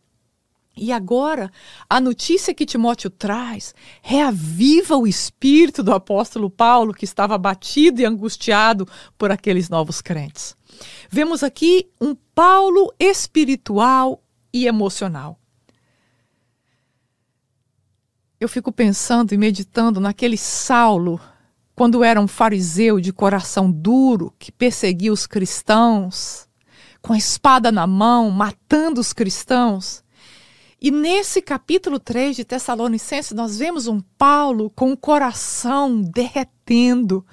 E 0.79 0.93
agora, 0.93 1.51
a 1.89 1.99
notícia 1.99 2.53
que 2.53 2.65
Timóteo 2.65 3.09
traz 3.09 3.75
reaviva 4.01 4.95
o 4.95 5.05
espírito 5.05 5.83
do 5.83 5.93
apóstolo 5.93 6.49
Paulo, 6.49 6.93
que 6.93 7.03
estava 7.03 7.35
abatido 7.35 7.99
e 7.99 8.05
angustiado 8.05 8.87
por 9.17 9.29
aqueles 9.29 9.67
novos 9.67 10.01
crentes. 10.01 10.55
Vemos 11.09 11.43
aqui 11.43 11.89
um 11.99 12.15
Paulo 12.33 12.93
espiritual 12.97 14.23
e 14.53 14.65
emocional. 14.65 15.37
Eu 18.39 18.47
fico 18.47 18.71
pensando 18.71 19.33
e 19.33 19.37
meditando 19.37 19.99
naquele 19.99 20.37
Saulo, 20.37 21.19
quando 21.75 22.05
era 22.05 22.21
um 22.21 22.27
fariseu 22.27 23.01
de 23.01 23.11
coração 23.11 23.69
duro, 23.69 24.33
que 24.39 24.49
perseguia 24.49 25.11
os 25.11 25.27
cristãos, 25.27 26.47
com 27.01 27.11
a 27.11 27.17
espada 27.17 27.69
na 27.69 27.85
mão, 27.85 28.29
matando 28.31 29.01
os 29.01 29.11
cristãos. 29.11 30.03
E 30.81 30.91
nesse 30.91 31.41
capítulo 31.41 31.99
3 31.99 32.37
de 32.37 32.45
Tessalonicenses, 32.45 33.33
nós 33.33 33.57
vemos 33.57 33.85
um 33.87 33.99
Paulo 34.17 34.69
com 34.69 34.93
o 34.93 34.97
coração 34.97 36.01
derretendo, 36.01 37.25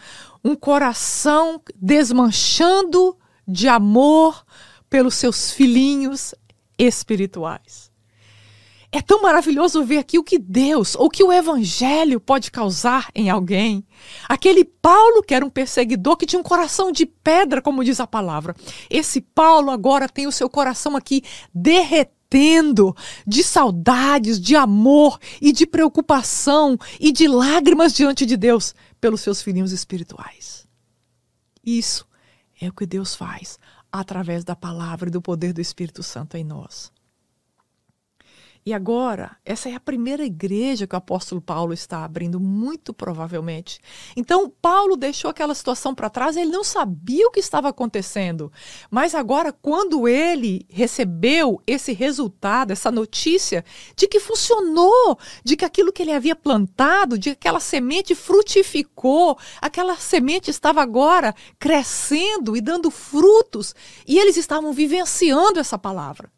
um 0.42 0.56
coração 0.56 1.62
desmanchando 1.76 3.16
de 3.46 3.68
amor 3.68 4.44
pelos 4.90 5.14
seus 5.14 5.52
filhinhos 5.52 6.34
espirituais. 6.76 7.92
É 8.90 9.00
tão 9.00 9.22
maravilhoso 9.22 9.84
ver 9.84 9.98
aqui 9.98 10.18
o 10.18 10.24
que 10.24 10.38
Deus, 10.38 10.96
ou 10.96 11.08
que 11.08 11.22
o 11.22 11.32
Evangelho 11.32 12.18
pode 12.18 12.50
causar 12.50 13.10
em 13.14 13.30
alguém. 13.30 13.86
Aquele 14.28 14.64
Paulo 14.64 15.22
que 15.22 15.34
era 15.34 15.44
um 15.44 15.50
perseguidor, 15.50 16.16
que 16.16 16.26
tinha 16.26 16.40
um 16.40 16.44
coração 16.44 16.90
de 16.90 17.06
pedra, 17.06 17.62
como 17.62 17.84
diz 17.84 18.00
a 18.00 18.06
palavra. 18.06 18.56
Esse 18.90 19.20
Paulo 19.20 19.70
agora 19.70 20.08
tem 20.08 20.26
o 20.26 20.32
seu 20.32 20.48
coração 20.48 20.96
aqui 20.96 21.22
derretido 21.54 22.15
tendo 22.28 22.94
de 23.26 23.42
saudades, 23.42 24.40
de 24.40 24.56
amor 24.56 25.18
e 25.40 25.52
de 25.52 25.66
preocupação 25.66 26.78
e 26.98 27.12
de 27.12 27.28
lágrimas 27.28 27.94
diante 27.94 28.26
de 28.26 28.36
Deus 28.36 28.74
pelos 29.00 29.20
seus 29.20 29.42
filhinhos 29.42 29.72
espirituais. 29.72 30.66
Isso 31.64 32.06
é 32.60 32.68
o 32.68 32.72
que 32.72 32.86
Deus 32.86 33.14
faz 33.14 33.58
através 33.90 34.44
da 34.44 34.54
palavra 34.54 35.08
e 35.08 35.12
do 35.12 35.22
poder 35.22 35.52
do 35.52 35.60
Espírito 35.60 36.02
Santo 36.02 36.36
em 36.36 36.44
nós. 36.44 36.92
E 38.66 38.74
agora, 38.74 39.36
essa 39.44 39.68
é 39.68 39.76
a 39.76 39.80
primeira 39.80 40.24
igreja 40.24 40.88
que 40.88 40.94
o 40.96 40.98
apóstolo 40.98 41.40
Paulo 41.40 41.72
está 41.72 42.04
abrindo, 42.04 42.40
muito 42.40 42.92
provavelmente. 42.92 43.78
Então, 44.16 44.50
Paulo 44.50 44.96
deixou 44.96 45.30
aquela 45.30 45.54
situação 45.54 45.94
para 45.94 46.10
trás, 46.10 46.36
ele 46.36 46.50
não 46.50 46.64
sabia 46.64 47.28
o 47.28 47.30
que 47.30 47.38
estava 47.38 47.68
acontecendo. 47.68 48.50
Mas 48.90 49.14
agora, 49.14 49.52
quando 49.52 50.08
ele 50.08 50.66
recebeu 50.68 51.62
esse 51.64 51.92
resultado, 51.92 52.72
essa 52.72 52.90
notícia 52.90 53.64
de 53.94 54.08
que 54.08 54.18
funcionou, 54.18 55.16
de 55.44 55.56
que 55.56 55.64
aquilo 55.64 55.92
que 55.92 56.02
ele 56.02 56.12
havia 56.12 56.34
plantado, 56.34 57.16
de 57.16 57.30
que 57.30 57.48
aquela 57.48 57.60
semente 57.60 58.16
frutificou, 58.16 59.38
aquela 59.62 59.94
semente 59.94 60.50
estava 60.50 60.82
agora 60.82 61.32
crescendo 61.56 62.56
e 62.56 62.60
dando 62.60 62.90
frutos, 62.90 63.76
e 64.08 64.18
eles 64.18 64.36
estavam 64.36 64.72
vivenciando 64.72 65.60
essa 65.60 65.78
palavra. 65.78 66.34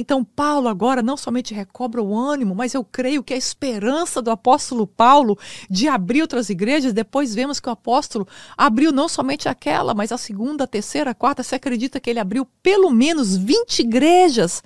Então, 0.00 0.22
Paulo 0.22 0.68
agora 0.68 1.02
não 1.02 1.16
somente 1.16 1.52
recobra 1.52 2.00
o 2.00 2.16
ânimo, 2.16 2.54
mas 2.54 2.72
eu 2.72 2.84
creio 2.84 3.20
que 3.20 3.34
a 3.34 3.36
esperança 3.36 4.22
do 4.22 4.30
apóstolo 4.30 4.86
Paulo 4.86 5.36
de 5.68 5.88
abrir 5.88 6.22
outras 6.22 6.48
igrejas, 6.48 6.92
depois 6.92 7.34
vemos 7.34 7.58
que 7.58 7.68
o 7.68 7.72
apóstolo 7.72 8.24
abriu 8.56 8.92
não 8.92 9.08
somente 9.08 9.48
aquela, 9.48 9.94
mas 9.94 10.12
a 10.12 10.16
segunda, 10.16 10.62
a 10.62 10.68
terceira, 10.68 11.10
a 11.10 11.14
quarta, 11.14 11.42
se 11.42 11.56
acredita 11.56 11.98
que 11.98 12.08
ele 12.08 12.20
abriu 12.20 12.46
pelo 12.62 12.90
menos 12.92 13.36
20 13.36 13.80
igrejas. 13.80 14.62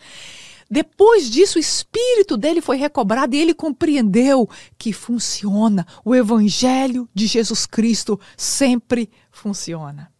Depois 0.70 1.30
disso, 1.30 1.56
o 1.56 1.60
espírito 1.60 2.36
dele 2.36 2.60
foi 2.60 2.76
recobrado 2.76 3.34
e 3.34 3.38
ele 3.38 3.54
compreendeu 3.54 4.46
que 4.76 4.92
funciona. 4.92 5.86
O 6.04 6.14
evangelho 6.14 7.08
de 7.14 7.26
Jesus 7.26 7.64
Cristo 7.64 8.20
sempre 8.36 9.08
funciona. 9.30 10.12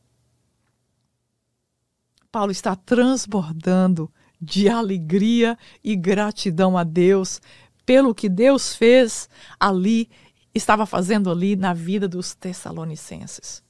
Paulo 2.31 2.51
está 2.51 2.75
transbordando 2.75 4.11
de 4.43 4.69
alegria 4.69 5.57
e 5.85 5.95
gratidão 5.95 6.77
a 6.77 6.83
Deus 6.83 7.41
pelo 7.87 8.15
que 8.15 8.29
Deus 8.29 8.75
fez 8.75 9.29
ali 9.59 10.11
estava 10.53 10.85
fazendo 10.85 11.31
ali 11.31 11.55
na 11.55 11.73
vida 11.73 12.09
dos 12.09 12.35
Tessalonicenses. 12.35 13.63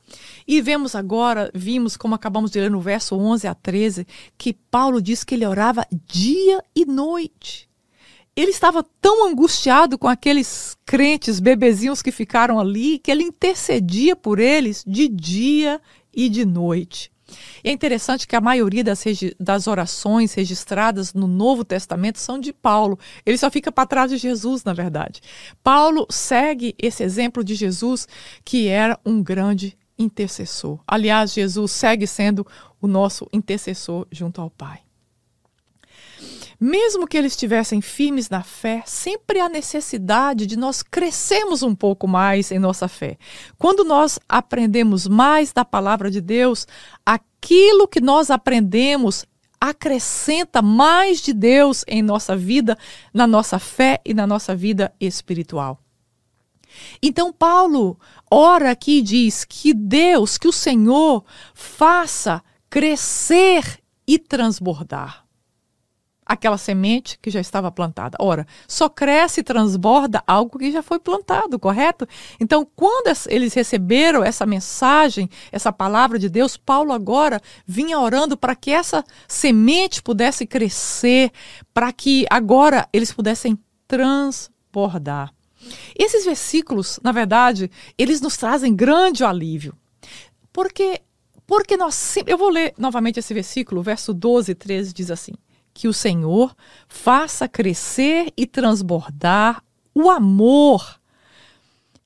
E 0.47 0.61
vemos 0.61 0.95
agora, 0.95 1.51
vimos 1.55 1.97
como 1.97 2.15
acabamos 2.15 2.51
de 2.51 2.61
ler 2.61 2.71
no 2.71 2.81
verso 2.81 3.17
11 3.17 3.47
a 3.47 3.55
13, 3.55 4.07
que 4.37 4.53
Paulo 4.53 5.01
diz 5.01 5.25
que 5.25 5.35
ele 5.35 5.47
orava 5.47 5.87
dia 6.07 6.63
e 6.75 6.85
noite. 6.85 7.69
Ele 8.35 8.51
estava 8.51 8.85
tão 9.01 9.29
angustiado 9.29 9.99
com 9.99 10.09
aqueles 10.09 10.77
crentes 10.87 11.39
bebezinhos 11.39 12.01
que 12.01 12.11
ficaram 12.11 12.59
ali, 12.59 12.99
que 12.99 13.11
ele 13.11 13.25
intercedia 13.25 14.17
por 14.17 14.39
eles 14.39 14.83
de 14.87 15.07
dia 15.07 15.81
e 16.13 16.29
de 16.31 16.45
noite. 16.45 17.12
E 17.63 17.69
é 17.69 17.73
interessante 17.73 18.27
que 18.27 18.37
a 18.37 18.41
maioria 18.41 18.85
das, 18.85 19.05
das 19.39 19.67
orações 19.67 20.35
registradas 20.35 21.13
no 21.15 21.27
Novo 21.27 21.65
Testamento 21.65 22.19
são 22.19 22.39
de 22.39 22.53
Paulo. 22.53 22.99
Ele 23.25 23.39
só 23.39 23.51
fica 23.51 23.71
para 23.73 23.87
trás 23.87 24.11
de 24.11 24.17
Jesus, 24.17 24.65
na 24.65 24.73
verdade. 24.73 25.21
Paulo 25.63 26.07
segue 26.11 26.75
esse 26.79 27.03
exemplo 27.03 27.43
de 27.43 27.55
Jesus, 27.55 28.07
que 28.45 28.69
era 28.69 28.99
um 29.05 29.23
grande 29.23 29.77
intercessor. 29.99 30.81
Aliás, 30.87 31.33
Jesus 31.33 31.71
segue 31.71 32.07
sendo 32.07 32.47
o 32.81 32.87
nosso 32.87 33.29
intercessor 33.33 34.07
junto 34.11 34.41
ao 34.41 34.51
Pai. 34.51 34.81
Mesmo 36.65 37.09
que 37.09 37.19
eles 37.19 37.33
estivessem 37.33 37.81
firmes 37.81 38.31
na 38.31 38.45
fé, 38.45 38.85
sempre 38.87 39.41
há 39.41 39.49
necessidade 39.49 40.47
de 40.47 40.57
nós 40.57 40.81
crescermos 40.81 41.61
um 41.61 41.75
pouco 41.75 42.07
mais 42.07 42.53
em 42.53 42.59
nossa 42.61 42.87
fé. 42.87 43.19
Quando 43.59 43.83
nós 43.83 44.21
aprendemos 44.29 45.09
mais 45.09 45.53
da 45.53 45.65
palavra 45.65 46.09
de 46.09 46.21
Deus, 46.21 46.69
aquilo 47.05 47.89
que 47.89 48.01
nós 48.01 48.31
aprendemos 48.31 49.27
acrescenta 49.61 50.63
mais 50.63 51.21
de 51.21 51.33
Deus 51.33 51.85
em 51.89 52.01
nossa 52.01 52.37
vida, 52.37 52.79
na 53.13 53.27
nossa 53.27 53.59
fé 53.59 54.01
e 54.05 54.15
na 54.15 54.25
nossa 54.25 54.55
vida 54.55 54.95
espiritual. 55.01 55.81
Então, 57.03 57.33
Paulo 57.33 57.99
ora 58.31 58.71
aqui 58.71 58.99
e 58.99 59.03
diz 59.03 59.45
que 59.45 59.75
Deus, 59.75 60.39
que 60.39 60.47
o 60.47 60.53
Senhor, 60.53 61.25
faça 61.55 62.41
crescer 62.71 63.81
e 64.07 64.17
transbordar 64.17 65.23
aquela 66.25 66.57
semente 66.57 67.19
que 67.21 67.31
já 67.31 67.41
estava 67.41 67.71
plantada. 67.71 68.17
Ora, 68.21 68.47
só 68.67 68.89
cresce 68.89 69.41
e 69.41 69.45
transborda 69.45 70.23
algo 70.27 70.59
que 70.59 70.71
já 70.71 70.83
foi 70.83 70.99
plantado, 70.99 71.59
correto? 71.59 72.07
Então, 72.41 72.67
quando 72.77 73.13
eles 73.29 73.55
receberam 73.55 74.23
essa 74.25 74.47
mensagem, 74.47 75.29
essa 75.51 75.73
palavra 75.73 76.19
de 76.19 76.29
Deus, 76.29 76.57
Paulo 76.57 76.93
agora 76.93 77.41
vinha 77.67 77.99
orando 77.99 78.37
para 78.37 78.55
que 78.55 78.71
essa 78.71 79.05
semente 79.27 80.03
pudesse 80.03 80.47
crescer, 80.47 81.31
para 81.75 81.93
que 81.93 82.27
agora 82.31 82.89
eles 82.93 83.13
pudessem 83.13 83.59
transbordar. 83.87 85.33
Esses 85.97 86.25
versículos, 86.25 86.99
na 87.03 87.13
verdade, 87.13 87.71
eles 87.97 88.21
nos 88.21 88.37
trazem 88.37 88.75
grande 88.75 89.25
alívio. 89.25 89.75
Porque 90.53 91.01
porque 91.47 91.77
nós 91.77 91.95
sempre, 91.95 92.33
eu 92.33 92.39
vou 92.39 92.49
ler 92.49 92.73
novamente 92.79 93.19
esse 93.19 93.35
versículo, 93.35 93.83
verso 93.83 94.15
12 94.15 94.53
e 94.53 94.55
13 94.55 94.93
diz 94.95 95.11
assim: 95.11 95.33
que 95.75 95.89
o 95.89 95.93
Senhor 95.93 96.55
faça 96.89 97.49
crescer 97.49 98.33
e 98.37 98.47
transbordar 98.47 99.63
o 99.95 100.11
amor 100.11 101.01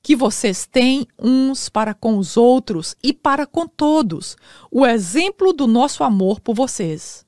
que 0.01 0.15
vocês 0.15 0.65
têm 0.65 1.05
uns 1.19 1.67
para 1.67 1.93
com 1.93 2.17
os 2.17 2.37
outros 2.37 2.95
e 3.03 3.11
para 3.11 3.45
com 3.45 3.67
todos, 3.67 4.37
o 4.71 4.85
exemplo 4.85 5.51
do 5.51 5.67
nosso 5.67 6.01
amor 6.01 6.39
por 6.39 6.55
vocês. 6.55 7.25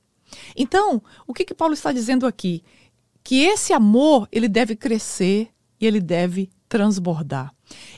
Então, 0.56 1.02
o 1.28 1.34
que, 1.34 1.44
que 1.44 1.54
Paulo 1.54 1.74
está 1.74 1.92
dizendo 1.92 2.26
aqui? 2.26 2.64
Que 3.22 3.42
esse 3.42 3.74
amor 3.74 4.30
ele 4.32 4.48
deve 4.48 4.78
crescer 4.78 5.50
e 5.80 5.86
ele 5.86 6.00
deve 6.00 6.50
transbordar. 6.70 7.54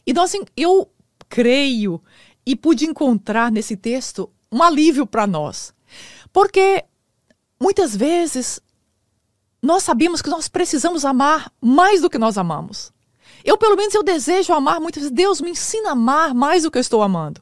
E 0.06 0.14
nós, 0.14 0.34
eu 0.58 0.90
creio 1.30 2.02
e 2.46 2.56
pude 2.56 2.86
encontrar 2.86 3.52
nesse 3.52 3.78
texto 3.78 4.32
um 4.52 4.64
alívio 4.64 5.06
para 5.06 5.28
nós. 5.28 5.74
Porque 6.34 6.84
Muitas 7.62 7.96
vezes 7.96 8.60
nós 9.62 9.84
sabemos 9.84 10.20
que 10.20 10.32
nós 10.32 10.48
precisamos 10.48 11.06
amar 11.06 11.54
mais 11.62 12.02
do 12.02 12.10
que 12.10 12.18
nós 12.18 12.36
amamos. 12.36 12.92
Eu, 13.46 13.56
pelo 13.56 13.76
menos, 13.76 13.94
eu 13.94 14.02
desejo 14.02 14.52
amar 14.52 14.82
muitas 14.82 15.04
vezes. 15.04 15.16
Deus 15.16 15.40
me 15.40 15.52
ensina 15.52 15.90
a 15.90 15.92
amar 15.92 16.34
mais 16.34 16.64
do 16.64 16.72
que 16.72 16.80
eu 16.80 16.82
estou 16.82 17.04
amando. 17.04 17.40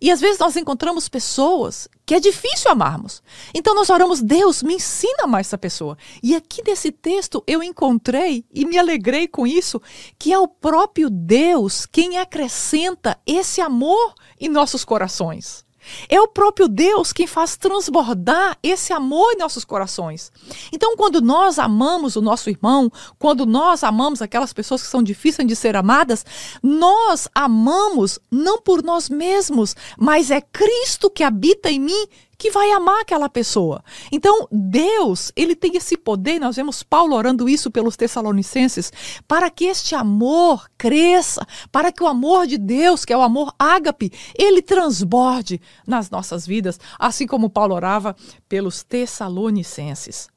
E 0.00 0.10
às 0.10 0.22
vezes 0.22 0.38
nós 0.38 0.56
encontramos 0.56 1.06
pessoas 1.06 1.86
que 2.06 2.14
é 2.14 2.20
difícil 2.20 2.70
amarmos. 2.70 3.22
Então 3.52 3.74
nós 3.74 3.90
oramos, 3.90 4.22
Deus, 4.22 4.62
me 4.62 4.76
ensina 4.76 5.26
mais 5.26 5.48
essa 5.48 5.58
pessoa. 5.58 5.98
E 6.22 6.34
aqui 6.34 6.62
nesse 6.66 6.90
texto 6.90 7.44
eu 7.46 7.62
encontrei 7.62 8.46
e 8.50 8.64
me 8.64 8.78
alegrei 8.78 9.28
com 9.28 9.46
isso, 9.46 9.82
que 10.18 10.32
é 10.32 10.38
o 10.38 10.48
próprio 10.48 11.10
Deus 11.10 11.84
quem 11.84 12.16
acrescenta 12.16 13.20
esse 13.26 13.60
amor 13.60 14.14
em 14.40 14.48
nossos 14.48 14.82
corações. 14.82 15.67
É 16.08 16.20
o 16.20 16.28
próprio 16.28 16.68
Deus 16.68 17.12
quem 17.12 17.26
faz 17.26 17.56
transbordar 17.56 18.56
esse 18.62 18.92
amor 18.92 19.32
em 19.32 19.38
nossos 19.38 19.64
corações. 19.64 20.32
Então, 20.72 20.96
quando 20.96 21.20
nós 21.20 21.58
amamos 21.58 22.16
o 22.16 22.22
nosso 22.22 22.50
irmão, 22.50 22.90
quando 23.18 23.46
nós 23.46 23.82
amamos 23.82 24.22
aquelas 24.22 24.52
pessoas 24.52 24.82
que 24.82 24.88
são 24.88 25.02
difíceis 25.02 25.46
de 25.46 25.56
ser 25.56 25.76
amadas, 25.76 26.24
nós 26.62 27.28
amamos 27.34 28.18
não 28.30 28.60
por 28.60 28.82
nós 28.82 29.08
mesmos, 29.08 29.74
mas 29.98 30.30
é 30.30 30.40
Cristo 30.40 31.10
que 31.10 31.22
habita 31.22 31.70
em 31.70 31.80
mim 31.80 32.06
que 32.38 32.52
vai 32.52 32.70
amar 32.70 33.00
aquela 33.00 33.28
pessoa. 33.28 33.82
Então, 34.12 34.46
Deus, 34.50 35.32
ele 35.34 35.56
tem 35.56 35.76
esse 35.76 35.96
poder, 35.96 36.38
nós 36.38 36.54
vemos 36.54 36.84
Paulo 36.84 37.16
orando 37.16 37.48
isso 37.48 37.68
pelos 37.68 37.96
Tessalonicenses, 37.96 38.92
para 39.26 39.50
que 39.50 39.64
este 39.64 39.96
amor 39.96 40.70
cresça, 40.78 41.44
para 41.72 41.90
que 41.90 42.02
o 42.02 42.06
amor 42.06 42.46
de 42.46 42.56
Deus, 42.56 43.04
que 43.04 43.12
é 43.12 43.16
o 43.16 43.22
amor 43.22 43.52
ágape, 43.58 44.12
ele 44.38 44.62
transborde 44.62 45.60
nas 45.84 46.08
nossas 46.08 46.46
vidas, 46.46 46.78
assim 46.96 47.26
como 47.26 47.50
Paulo 47.50 47.74
orava 47.74 48.14
pelos 48.48 48.84
Tessalonicenses. 48.84 50.28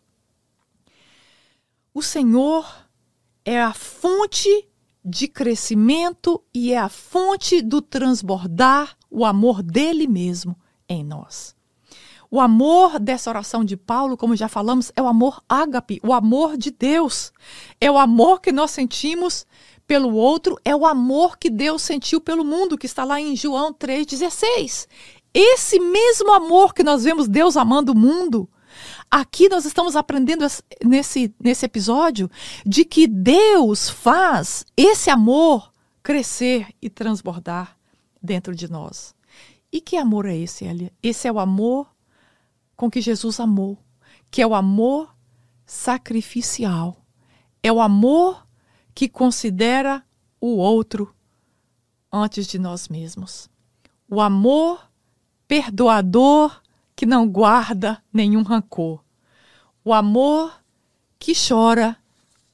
O 1.94 2.02
Senhor 2.02 2.66
é 3.46 3.62
a 3.62 3.74
fonte 3.74 4.68
de 5.06 5.28
crescimento 5.28 6.44
e 6.54 6.74
é 6.74 6.78
a 6.80 6.90
fonte 6.90 7.62
do 7.62 7.80
transbordar 7.80 8.98
o 9.10 9.24
amor 9.24 9.62
dele 9.62 10.08
mesmo 10.08 10.56
em 10.88 11.04
nós. 11.04 11.56
O 12.34 12.40
amor 12.40 12.98
dessa 12.98 13.30
oração 13.30 13.62
de 13.62 13.76
Paulo, 13.76 14.16
como 14.16 14.38
já 14.38 14.48
falamos, 14.48 14.90
é 14.96 15.02
o 15.02 15.08
amor 15.08 15.44
ágape, 15.50 16.00
o 16.02 16.14
amor 16.14 16.56
de 16.56 16.72
Deus. 16.72 17.34
É 17.80 17.92
o 17.92 17.98
amor 17.98 18.40
que 18.40 18.54
nós 18.54 18.72
sentimos 18.72 19.46
pelo 19.86 20.14
outro, 20.16 20.58
é 20.64 20.74
o 20.74 20.86
amor 20.86 21.38
que 21.38 21.50
Deus 21.50 21.82
sentiu 21.82 22.22
pelo 22.22 22.46
mundo, 22.46 22.78
que 22.78 22.86
está 22.86 23.04
lá 23.04 23.20
em 23.20 23.36
João 23.36 23.74
3,16. 23.74 24.88
Esse 25.34 25.78
mesmo 25.78 26.32
amor 26.32 26.74
que 26.74 26.84
nós 26.84 27.04
vemos 27.04 27.28
Deus 27.28 27.58
amando 27.58 27.92
o 27.92 27.98
mundo, 27.98 28.50
aqui 29.10 29.50
nós 29.50 29.66
estamos 29.66 29.98
aprendendo 29.98 30.48
nesse, 30.86 31.36
nesse 31.38 31.66
episódio 31.66 32.32
de 32.66 32.86
que 32.86 33.08
Deus 33.08 33.90
faz 33.90 34.66
esse 34.78 35.10
amor 35.10 35.70
crescer 36.02 36.68
e 36.82 36.90
transbordar 36.90 37.78
dentro 38.24 38.56
de 38.56 38.72
nós. 38.72 39.14
E 39.70 39.82
que 39.82 39.98
amor 39.98 40.26
é 40.26 40.38
esse, 40.38 40.64
Elia? 40.64 40.94
Esse 41.04 41.28
é 41.28 41.32
o 41.32 41.38
amor 41.38 41.92
com 42.82 42.90
que 42.90 43.00
Jesus 43.00 43.40
amou, 43.40 43.78
que 44.32 44.42
é 44.42 44.48
o 44.48 44.56
amor 44.56 45.16
sacrificial. 45.68 47.06
É 47.62 47.72
o 47.72 47.80
amor 47.80 48.48
que 48.96 49.08
considera 49.08 50.04
o 50.40 50.58
outro 50.58 51.16
antes 52.12 52.48
de 52.48 52.58
nós 52.58 52.90
mesmos. 52.90 53.48
O 54.10 54.20
amor 54.20 54.92
perdoador 55.48 56.60
que 56.96 57.06
não 57.06 57.30
guarda 57.30 58.04
nenhum 58.12 58.42
rancor. 58.42 59.06
O 59.86 59.94
amor 59.94 60.52
que 61.20 61.34
chora 61.36 61.96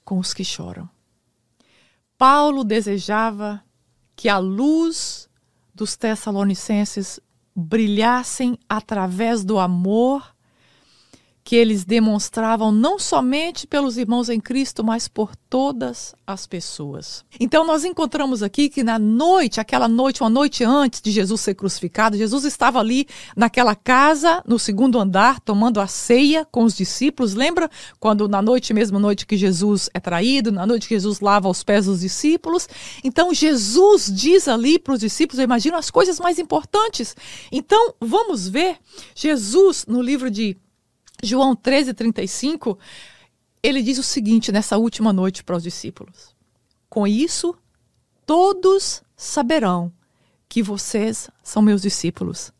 com 0.04 0.20
os 0.20 0.34
que 0.34 0.44
choram. 0.44 0.90
Paulo 2.18 2.66
desejava 2.66 3.63
que 4.13 4.28
a 4.28 4.40
luz 4.40 5.30
dos 5.74 5.96
Tessalonicenses 5.96 7.18
brilhassem 7.58 8.56
através 8.70 9.43
do 9.43 9.58
amor 9.58 10.36
que 11.47 11.55
eles 11.55 11.86
demonstravam 11.86 12.73
não 12.73 12.99
somente 12.99 13.65
pelos 13.65 13.97
irmãos 13.97 14.27
em 14.27 14.38
Cristo, 14.38 14.83
mas 14.83 15.07
por 15.07 15.33
todas 15.33 16.13
as 16.27 16.45
pessoas. 16.45 17.23
Então 17.39 17.65
nós 17.65 17.86
encontramos 17.86 18.43
aqui 18.43 18.67
que 18.67 18.83
na 18.83 18.99
noite, 18.99 19.62
aquela 19.62 19.88
noite, 19.88 20.21
uma 20.21 20.29
noite 20.29 20.65
antes 20.65 21.01
de 21.01 21.10
Jesus 21.10 21.39
ser 21.39 21.55
crucificado, 21.55 22.17
Jesus 22.17 22.43
estava 22.43 22.81
ali 22.81 23.07
naquela 23.33 23.75
casa, 23.75 24.43
no 24.45 24.60
segundo 24.60 24.99
andar, 24.99 25.39
tomando 25.39 25.79
a 25.79 25.88
ceia 25.88 26.45
com 26.51 26.65
os 26.65 26.75
discípulos. 26.75 27.33
Lembra 27.33 27.71
quando 27.97 28.27
na 28.27 28.41
noite, 28.41 28.73
mesma 28.73 28.99
noite 28.99 29.25
que 29.25 29.38
Jesus 29.38 29.89
é 29.93 30.01
traído, 30.01 30.51
na 30.51 30.65
noite 30.65 30.89
que 30.89 30.95
Jesus 30.95 31.21
lava 31.21 31.47
os 31.47 31.63
pés 31.63 31.86
dos 31.86 32.01
discípulos? 32.01 32.67
Então 33.05 33.33
Jesus 33.33 34.12
diz 34.13 34.49
ali 34.49 34.77
para 34.77 34.95
os 34.95 34.99
discípulos, 34.99 35.39
eu 35.39 35.45
imagino 35.45 35.77
as 35.77 35.89
coisas 35.89 36.19
mais 36.19 36.39
importantes. 36.39 37.15
Então 37.49 37.95
vamos 38.01 38.49
ver 38.49 38.79
Jesus 39.15 39.86
no 39.88 40.01
livro 40.01 40.29
de 40.29 40.57
João 41.23 41.56
13, 41.56 41.93
35, 41.93 42.77
ele 43.62 43.82
diz 43.82 43.97
o 43.97 44.03
seguinte 44.03 44.51
nessa 44.51 44.77
última 44.77 45.12
noite 45.12 45.43
para 45.43 45.56
os 45.56 45.63
discípulos: 45.63 46.36
Com 46.89 47.08
isso 47.08 47.58
todos 48.25 49.03
saberão 49.15 49.91
que 50.47 50.62
vocês 50.62 51.30
são 51.43 51.62
meus 51.62 51.82
discípulos, 51.82 52.53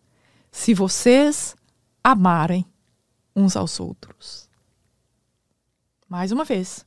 se 0.52 0.74
vocês 0.74 1.56
amarem 2.04 2.66
uns 3.36 3.56
aos 3.56 3.80
outros. 3.80 4.50
Mais 6.10 6.32
uma 6.32 6.44
vez. 6.44 6.86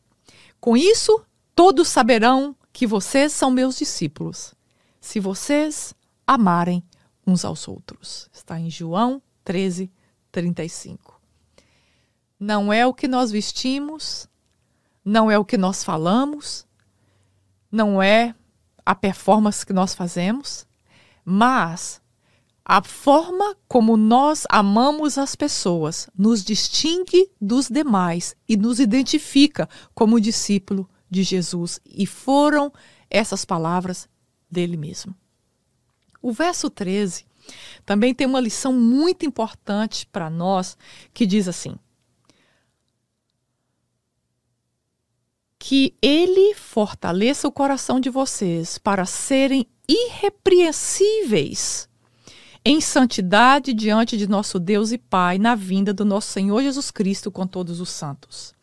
Com 0.60 0.76
isso, 0.76 1.24
todos 1.54 1.88
saberão 1.88 2.56
que 2.72 2.86
vocês 2.86 3.32
são 3.32 3.50
meus 3.50 3.76
discípulos, 3.76 4.54
se 5.00 5.20
vocês 5.20 5.94
amarem 6.26 6.82
uns 7.26 7.44
aos 7.44 7.68
outros. 7.68 8.28
Está 8.32 8.58
em 8.58 8.70
João 8.70 9.22
13, 9.44 9.90
35. 10.32 11.19
Não 12.40 12.72
é 12.72 12.86
o 12.86 12.94
que 12.94 13.06
nós 13.06 13.30
vestimos, 13.30 14.26
não 15.04 15.30
é 15.30 15.38
o 15.38 15.44
que 15.44 15.58
nós 15.58 15.84
falamos, 15.84 16.66
não 17.70 18.02
é 18.02 18.34
a 18.84 18.94
performance 18.94 19.64
que 19.64 19.74
nós 19.74 19.94
fazemos, 19.94 20.66
mas 21.22 22.00
a 22.64 22.82
forma 22.82 23.56
como 23.68 23.96
nós 23.96 24.46
amamos 24.48 25.18
as 25.18 25.36
pessoas 25.36 26.08
nos 26.16 26.42
distingue 26.42 27.30
dos 27.40 27.68
demais 27.68 28.34
e 28.48 28.56
nos 28.56 28.80
identifica 28.80 29.68
como 29.94 30.20
discípulo 30.20 30.88
de 31.10 31.22
Jesus. 31.22 31.80
E 31.84 32.06
foram 32.06 32.72
essas 33.10 33.44
palavras 33.44 34.08
dele 34.50 34.76
mesmo. 34.76 35.14
O 36.22 36.32
verso 36.32 36.70
13 36.70 37.26
também 37.84 38.14
tem 38.14 38.26
uma 38.26 38.40
lição 38.40 38.72
muito 38.72 39.26
importante 39.26 40.06
para 40.06 40.30
nós 40.30 40.76
que 41.12 41.26
diz 41.26 41.48
assim: 41.48 41.76
que 45.62 45.94
ele 46.00 46.54
fortaleça 46.54 47.46
o 47.46 47.52
coração 47.52 48.00
de 48.00 48.08
vocês 48.08 48.78
para 48.78 49.04
serem 49.04 49.66
irrepreensíveis 49.86 51.86
em 52.64 52.80
santidade 52.80 53.74
diante 53.74 54.16
de 54.16 54.26
nosso 54.26 54.58
Deus 54.58 54.90
e 54.90 54.96
Pai 54.96 55.36
na 55.36 55.54
vinda 55.54 55.92
do 55.92 56.02
nosso 56.02 56.32
Senhor 56.32 56.62
Jesus 56.62 56.90
Cristo 56.90 57.30
com 57.30 57.46
todos 57.46 57.78
os 57.78 57.90
santos. 57.90 58.54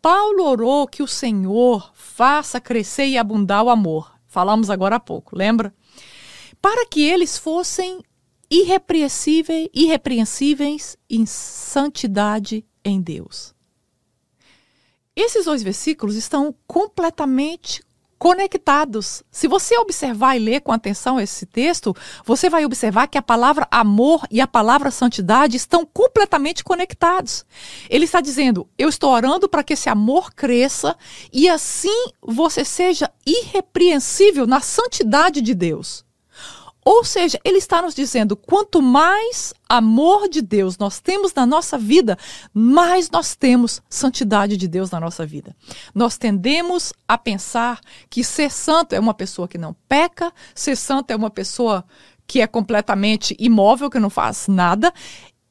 Paulo 0.00 0.44
orou 0.44 0.86
que 0.86 1.02
o 1.02 1.08
Senhor 1.08 1.90
faça 1.92 2.60
crescer 2.60 3.06
e 3.06 3.18
abundar 3.18 3.64
o 3.64 3.68
amor. 3.68 4.12
Falamos 4.28 4.70
agora 4.70 4.94
há 4.96 5.00
pouco, 5.00 5.36
lembra? 5.36 5.74
Para 6.62 6.86
que 6.86 7.02
eles 7.02 7.36
fossem 7.36 8.00
irrepreensíveis, 8.48 9.68
irrepreensíveis 9.74 10.96
em 11.10 11.26
santidade 11.26 12.64
em 12.84 13.00
Deus. 13.00 13.57
Esses 15.20 15.46
dois 15.46 15.64
versículos 15.64 16.14
estão 16.14 16.54
completamente 16.64 17.82
conectados. 18.20 19.24
Se 19.32 19.48
você 19.48 19.76
observar 19.76 20.36
e 20.36 20.38
ler 20.38 20.60
com 20.60 20.70
atenção 20.70 21.18
esse 21.18 21.44
texto, 21.44 21.92
você 22.24 22.48
vai 22.48 22.64
observar 22.64 23.08
que 23.08 23.18
a 23.18 23.22
palavra 23.22 23.66
amor 23.68 24.24
e 24.30 24.40
a 24.40 24.46
palavra 24.46 24.92
santidade 24.92 25.56
estão 25.56 25.84
completamente 25.84 26.62
conectados. 26.62 27.44
Ele 27.90 28.04
está 28.04 28.20
dizendo: 28.20 28.68
Eu 28.78 28.88
estou 28.88 29.10
orando 29.10 29.48
para 29.48 29.64
que 29.64 29.72
esse 29.72 29.88
amor 29.88 30.32
cresça 30.32 30.96
e 31.32 31.48
assim 31.48 32.12
você 32.22 32.64
seja 32.64 33.10
irrepreensível 33.26 34.46
na 34.46 34.60
santidade 34.60 35.40
de 35.40 35.52
Deus. 35.52 36.06
Ou 36.88 37.04
seja, 37.04 37.38
ele 37.44 37.58
está 37.58 37.82
nos 37.82 37.94
dizendo: 37.94 38.34
quanto 38.34 38.80
mais 38.80 39.52
amor 39.68 40.26
de 40.26 40.40
Deus 40.40 40.78
nós 40.78 40.98
temos 41.00 41.34
na 41.34 41.44
nossa 41.44 41.76
vida, 41.76 42.16
mais 42.54 43.10
nós 43.10 43.36
temos 43.36 43.82
santidade 43.90 44.56
de 44.56 44.66
Deus 44.66 44.90
na 44.90 44.98
nossa 44.98 45.26
vida. 45.26 45.54
Nós 45.94 46.16
tendemos 46.16 46.94
a 47.06 47.18
pensar 47.18 47.78
que 48.08 48.24
ser 48.24 48.50
santo 48.50 48.94
é 48.94 48.98
uma 48.98 49.12
pessoa 49.12 49.46
que 49.46 49.58
não 49.58 49.76
peca, 49.86 50.32
ser 50.54 50.76
santo 50.76 51.10
é 51.10 51.16
uma 51.16 51.28
pessoa 51.28 51.84
que 52.26 52.40
é 52.40 52.46
completamente 52.46 53.36
imóvel, 53.38 53.90
que 53.90 53.98
não 53.98 54.08
faz 54.08 54.48
nada. 54.48 54.90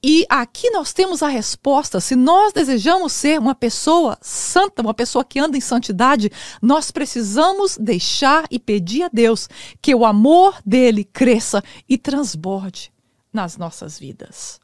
E 0.02 0.26
aqui 0.30 0.70
nós 0.70 0.94
temos 0.94 1.24
a 1.24 1.28
resposta. 1.28 2.00
Se 2.00 2.16
nós 2.16 2.54
desejamos 2.54 3.14
ser 3.14 3.40
uma 3.40 3.56
pessoa 3.56 4.18
santa, 4.22 4.82
uma 4.82 4.94
pessoa 4.94 5.26
que 5.26 5.40
anda 5.40 5.58
em 5.58 5.62
santidade, 5.62 6.32
nós 6.62 6.92
precisamos 6.92 7.78
deixar 7.78 8.46
e 8.52 8.60
pedir 8.60 9.04
a 9.04 9.10
Deus 9.12 9.50
que 9.82 9.96
o 9.96 10.06
amor 10.06 10.62
dele 10.66 11.04
cresça 11.04 11.64
e 11.90 11.98
transborde 11.98 12.94
nas 13.34 13.58
nossas 13.58 13.98
vidas. 13.98 14.60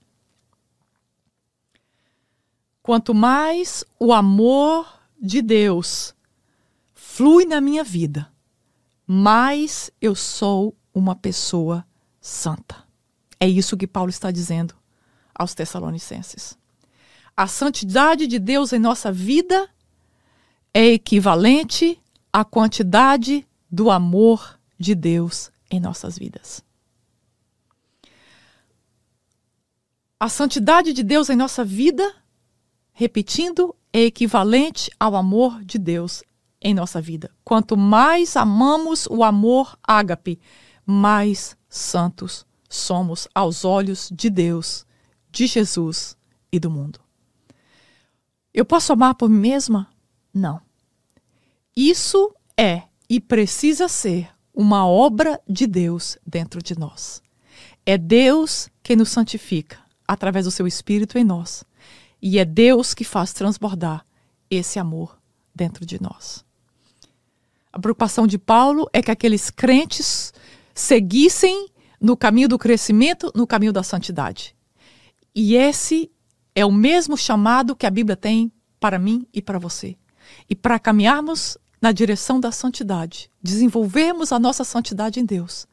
Quanto 2.84 3.14
mais 3.14 3.84
o 4.00 4.14
amor 4.14 4.86
de 5.20 5.42
Deus 5.42 6.14
flui 6.94 7.46
na 7.46 7.60
minha 7.60 7.84
vida, 7.84 8.32
mais 9.08 9.90
eu 10.02 10.14
sou 10.14 10.76
uma 10.94 11.16
pessoa 11.16 11.86
santa. 12.22 12.84
É 13.40 13.48
isso 13.48 13.78
que 13.78 13.88
Paulo 13.88 14.10
está 14.10 14.30
dizendo 14.30 14.83
aos 15.34 15.54
Tessalonicenses. 15.54 16.58
A 17.36 17.48
santidade 17.48 18.28
de 18.28 18.38
Deus 18.38 18.74
em 18.74 18.80
nossa 18.80 19.12
vida 19.12 19.70
é 20.74 20.86
equivalente 20.88 22.00
à 22.32 22.44
quantidade 22.44 23.48
do 23.72 23.90
amor 23.90 24.60
de 24.80 24.94
Deus 24.94 25.52
em 25.70 25.80
nossas 25.80 26.18
vidas. 26.18 26.64
A 30.20 30.30
santidade 30.30 30.94
de 30.94 31.04
Deus 31.04 31.30
em 31.30 31.36
nossa 31.36 31.66
vida, 31.66 32.16
repetindo, 32.94 33.76
é 33.92 34.02
equivalente 34.02 34.90
ao 35.00 35.16
amor 35.16 35.64
de 35.64 35.78
Deus 35.78 36.24
em 36.62 36.74
nossa 36.74 37.02
vida. 37.02 37.30
Quanto 37.44 37.76
mais 37.76 38.38
amamos 38.38 39.06
o 39.08 39.24
amor 39.24 39.78
ágape, 39.84 40.40
mais 40.86 41.58
santos 41.68 42.46
somos 42.70 43.28
aos 43.36 43.66
olhos 43.66 44.10
de 44.12 44.30
Deus 44.30 44.86
de 45.34 45.48
Jesus 45.48 46.16
e 46.52 46.60
do 46.60 46.70
mundo. 46.70 47.00
Eu 48.54 48.64
posso 48.64 48.94
amar 48.94 49.16
por 49.16 49.28
mim 49.28 49.40
mesma? 49.40 49.90
Não. 50.32 50.62
Isso 51.76 52.34
é 52.56 52.84
e 53.10 53.20
precisa 53.20 53.88
ser 53.88 54.30
uma 54.54 54.88
obra 54.88 55.42
de 55.50 55.66
Deus 55.66 56.18
dentro 56.26 56.62
de 56.62 56.78
nós. 56.78 57.22
É 57.86 57.98
Deus 57.98 58.70
que 58.84 58.96
nos 58.96 59.10
santifica 59.10 59.80
através 60.08 60.46
do 60.46 60.52
seu 60.52 60.68
Espírito 60.68 61.18
em 61.18 61.24
nós. 61.24 61.66
E 62.22 62.38
é 62.38 62.46
Deus 62.46 62.94
que 62.94 63.04
faz 63.04 63.34
transbordar 63.34 64.06
esse 64.50 64.78
amor 64.78 65.20
dentro 65.54 65.84
de 65.84 66.02
nós. 66.02 66.46
A 67.72 67.80
preocupação 67.80 68.28
de 68.28 68.38
Paulo 68.38 68.88
é 68.94 69.02
que 69.02 69.10
aqueles 69.10 69.50
crentes 69.50 70.32
seguissem 70.76 71.68
no 72.00 72.16
caminho 72.16 72.48
do 72.48 72.60
crescimento, 72.60 73.32
no 73.34 73.48
caminho 73.48 73.74
da 73.74 73.82
santidade. 73.82 74.56
E 75.36 75.56
esse 75.56 76.12
é 76.56 76.66
o 76.66 76.72
mesmo 76.72 77.18
chamado 77.18 77.76
que 77.76 77.86
a 77.86 77.92
Bíblia 77.92 78.16
tem 78.16 78.52
para 78.80 79.00
mim 79.00 79.28
e 79.34 79.42
para 79.42 79.60
você. 79.60 79.98
E 80.50 80.56
para 80.56 80.80
caminharmos 80.80 81.58
na 81.82 81.92
direção 81.92 82.40
da 82.40 82.52
santidade, 82.52 83.30
desenvolvermos 83.42 84.32
a 84.32 84.40
nossa 84.40 84.64
santidade 84.64 85.20
em 85.20 85.26
Deus, 85.26 85.68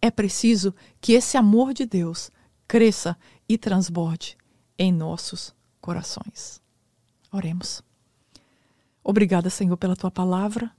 é 0.00 0.10
preciso 0.10 0.74
que 1.00 1.12
esse 1.12 1.36
amor 1.36 1.74
de 1.74 1.84
Deus 1.84 2.30
cresça 2.66 3.16
e 3.48 3.58
transborde 3.58 4.38
em 4.78 4.92
nossos 4.92 5.54
corações. 5.80 6.60
Oremos. 7.32 7.82
Obrigada, 9.02 9.50
Senhor, 9.50 9.76
pela 9.76 9.96
tua 9.96 10.10
palavra. 10.10 10.70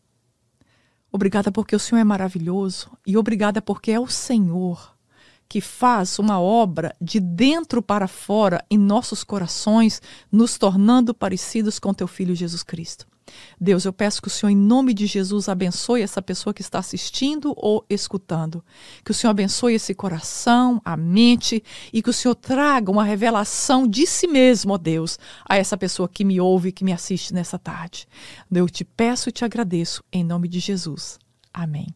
Obrigada 1.12 1.52
porque 1.52 1.76
o 1.76 1.80
Senhor 1.80 2.00
é 2.00 2.04
maravilhoso 2.04 2.90
e 3.06 3.18
obrigada 3.18 3.62
porque 3.62 3.92
é 3.92 4.00
o 4.00 4.08
Senhor 4.08 4.96
que 5.52 5.60
faz 5.60 6.18
uma 6.18 6.40
obra 6.40 6.96
de 7.02 7.20
dentro 7.20 7.82
para 7.82 8.08
fora 8.08 8.64
em 8.72 8.78
nossos 8.78 9.22
corações, 9.22 10.02
nos 10.32 10.58
tornando 10.58 11.14
parecidos 11.14 11.78
com 11.78 11.94
teu 11.94 12.08
filho 12.08 12.34
Jesus 12.34 12.64
Cristo. 12.64 13.06
Deus, 13.60 13.84
eu 13.84 13.92
peço 13.92 14.22
que 14.22 14.30
o 14.30 14.32
Senhor, 14.32 14.50
em 14.50 14.56
nome 14.56 14.94
de 14.94 15.06
Jesus, 15.06 15.50
abençoe 15.50 16.04
essa 16.04 16.22
pessoa 16.22 16.54
que 16.54 16.62
está 16.62 16.80
assistindo 16.80 17.54
ou 17.58 17.86
escutando. 17.90 18.64
Que 19.04 19.12
o 19.12 19.14
Senhor 19.14 19.32
abençoe 19.32 19.74
esse 19.74 19.94
coração, 19.94 20.82
a 20.86 20.96
mente 20.96 21.62
e 21.92 22.02
que 22.02 22.10
o 22.10 22.14
Senhor 22.14 22.36
traga 22.36 22.90
uma 22.90 23.04
revelação 23.04 23.86
de 23.86 24.08
si 24.08 24.28
mesmo, 24.28 24.72
ó 24.72 24.78
Deus, 24.78 25.20
a 25.46 25.58
essa 25.58 25.76
pessoa 25.76 26.08
que 26.08 26.24
me 26.24 26.40
ouve 26.40 26.70
e 26.70 26.72
que 26.72 26.86
me 26.86 26.94
assiste 26.94 27.34
nessa 27.34 27.60
tarde. 27.60 28.08
Eu 28.50 28.70
te 28.70 28.86
peço 28.86 29.28
e 29.28 29.34
te 29.34 29.44
agradeço, 29.44 30.02
em 30.14 30.24
nome 30.24 30.48
de 30.48 30.62
Jesus. 30.62 31.20
Amém. 31.54 31.94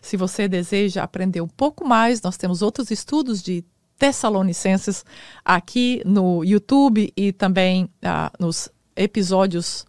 Se 0.00 0.16
você 0.16 0.48
deseja 0.48 1.02
aprender 1.02 1.40
um 1.40 1.48
pouco 1.48 1.86
mais, 1.86 2.22
nós 2.22 2.36
temos 2.36 2.62
outros 2.62 2.90
estudos 2.90 3.42
de 3.42 3.64
Tessalonicenses 3.98 5.04
aqui 5.44 6.02
no 6.06 6.42
YouTube 6.42 7.12
e 7.14 7.32
também 7.32 7.84
uh, 7.84 8.32
nos 8.38 8.70
episódios 8.96 9.86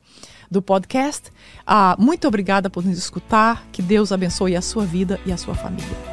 do 0.50 0.62
podcast. 0.62 1.30
Uh, 1.62 2.02
muito 2.02 2.28
obrigada 2.28 2.70
por 2.70 2.84
nos 2.84 2.98
escutar. 2.98 3.66
Que 3.72 3.82
Deus 3.82 4.12
abençoe 4.12 4.56
a 4.56 4.62
sua 4.62 4.86
vida 4.86 5.20
e 5.26 5.32
a 5.32 5.38
sua 5.38 5.56
família. 5.56 6.11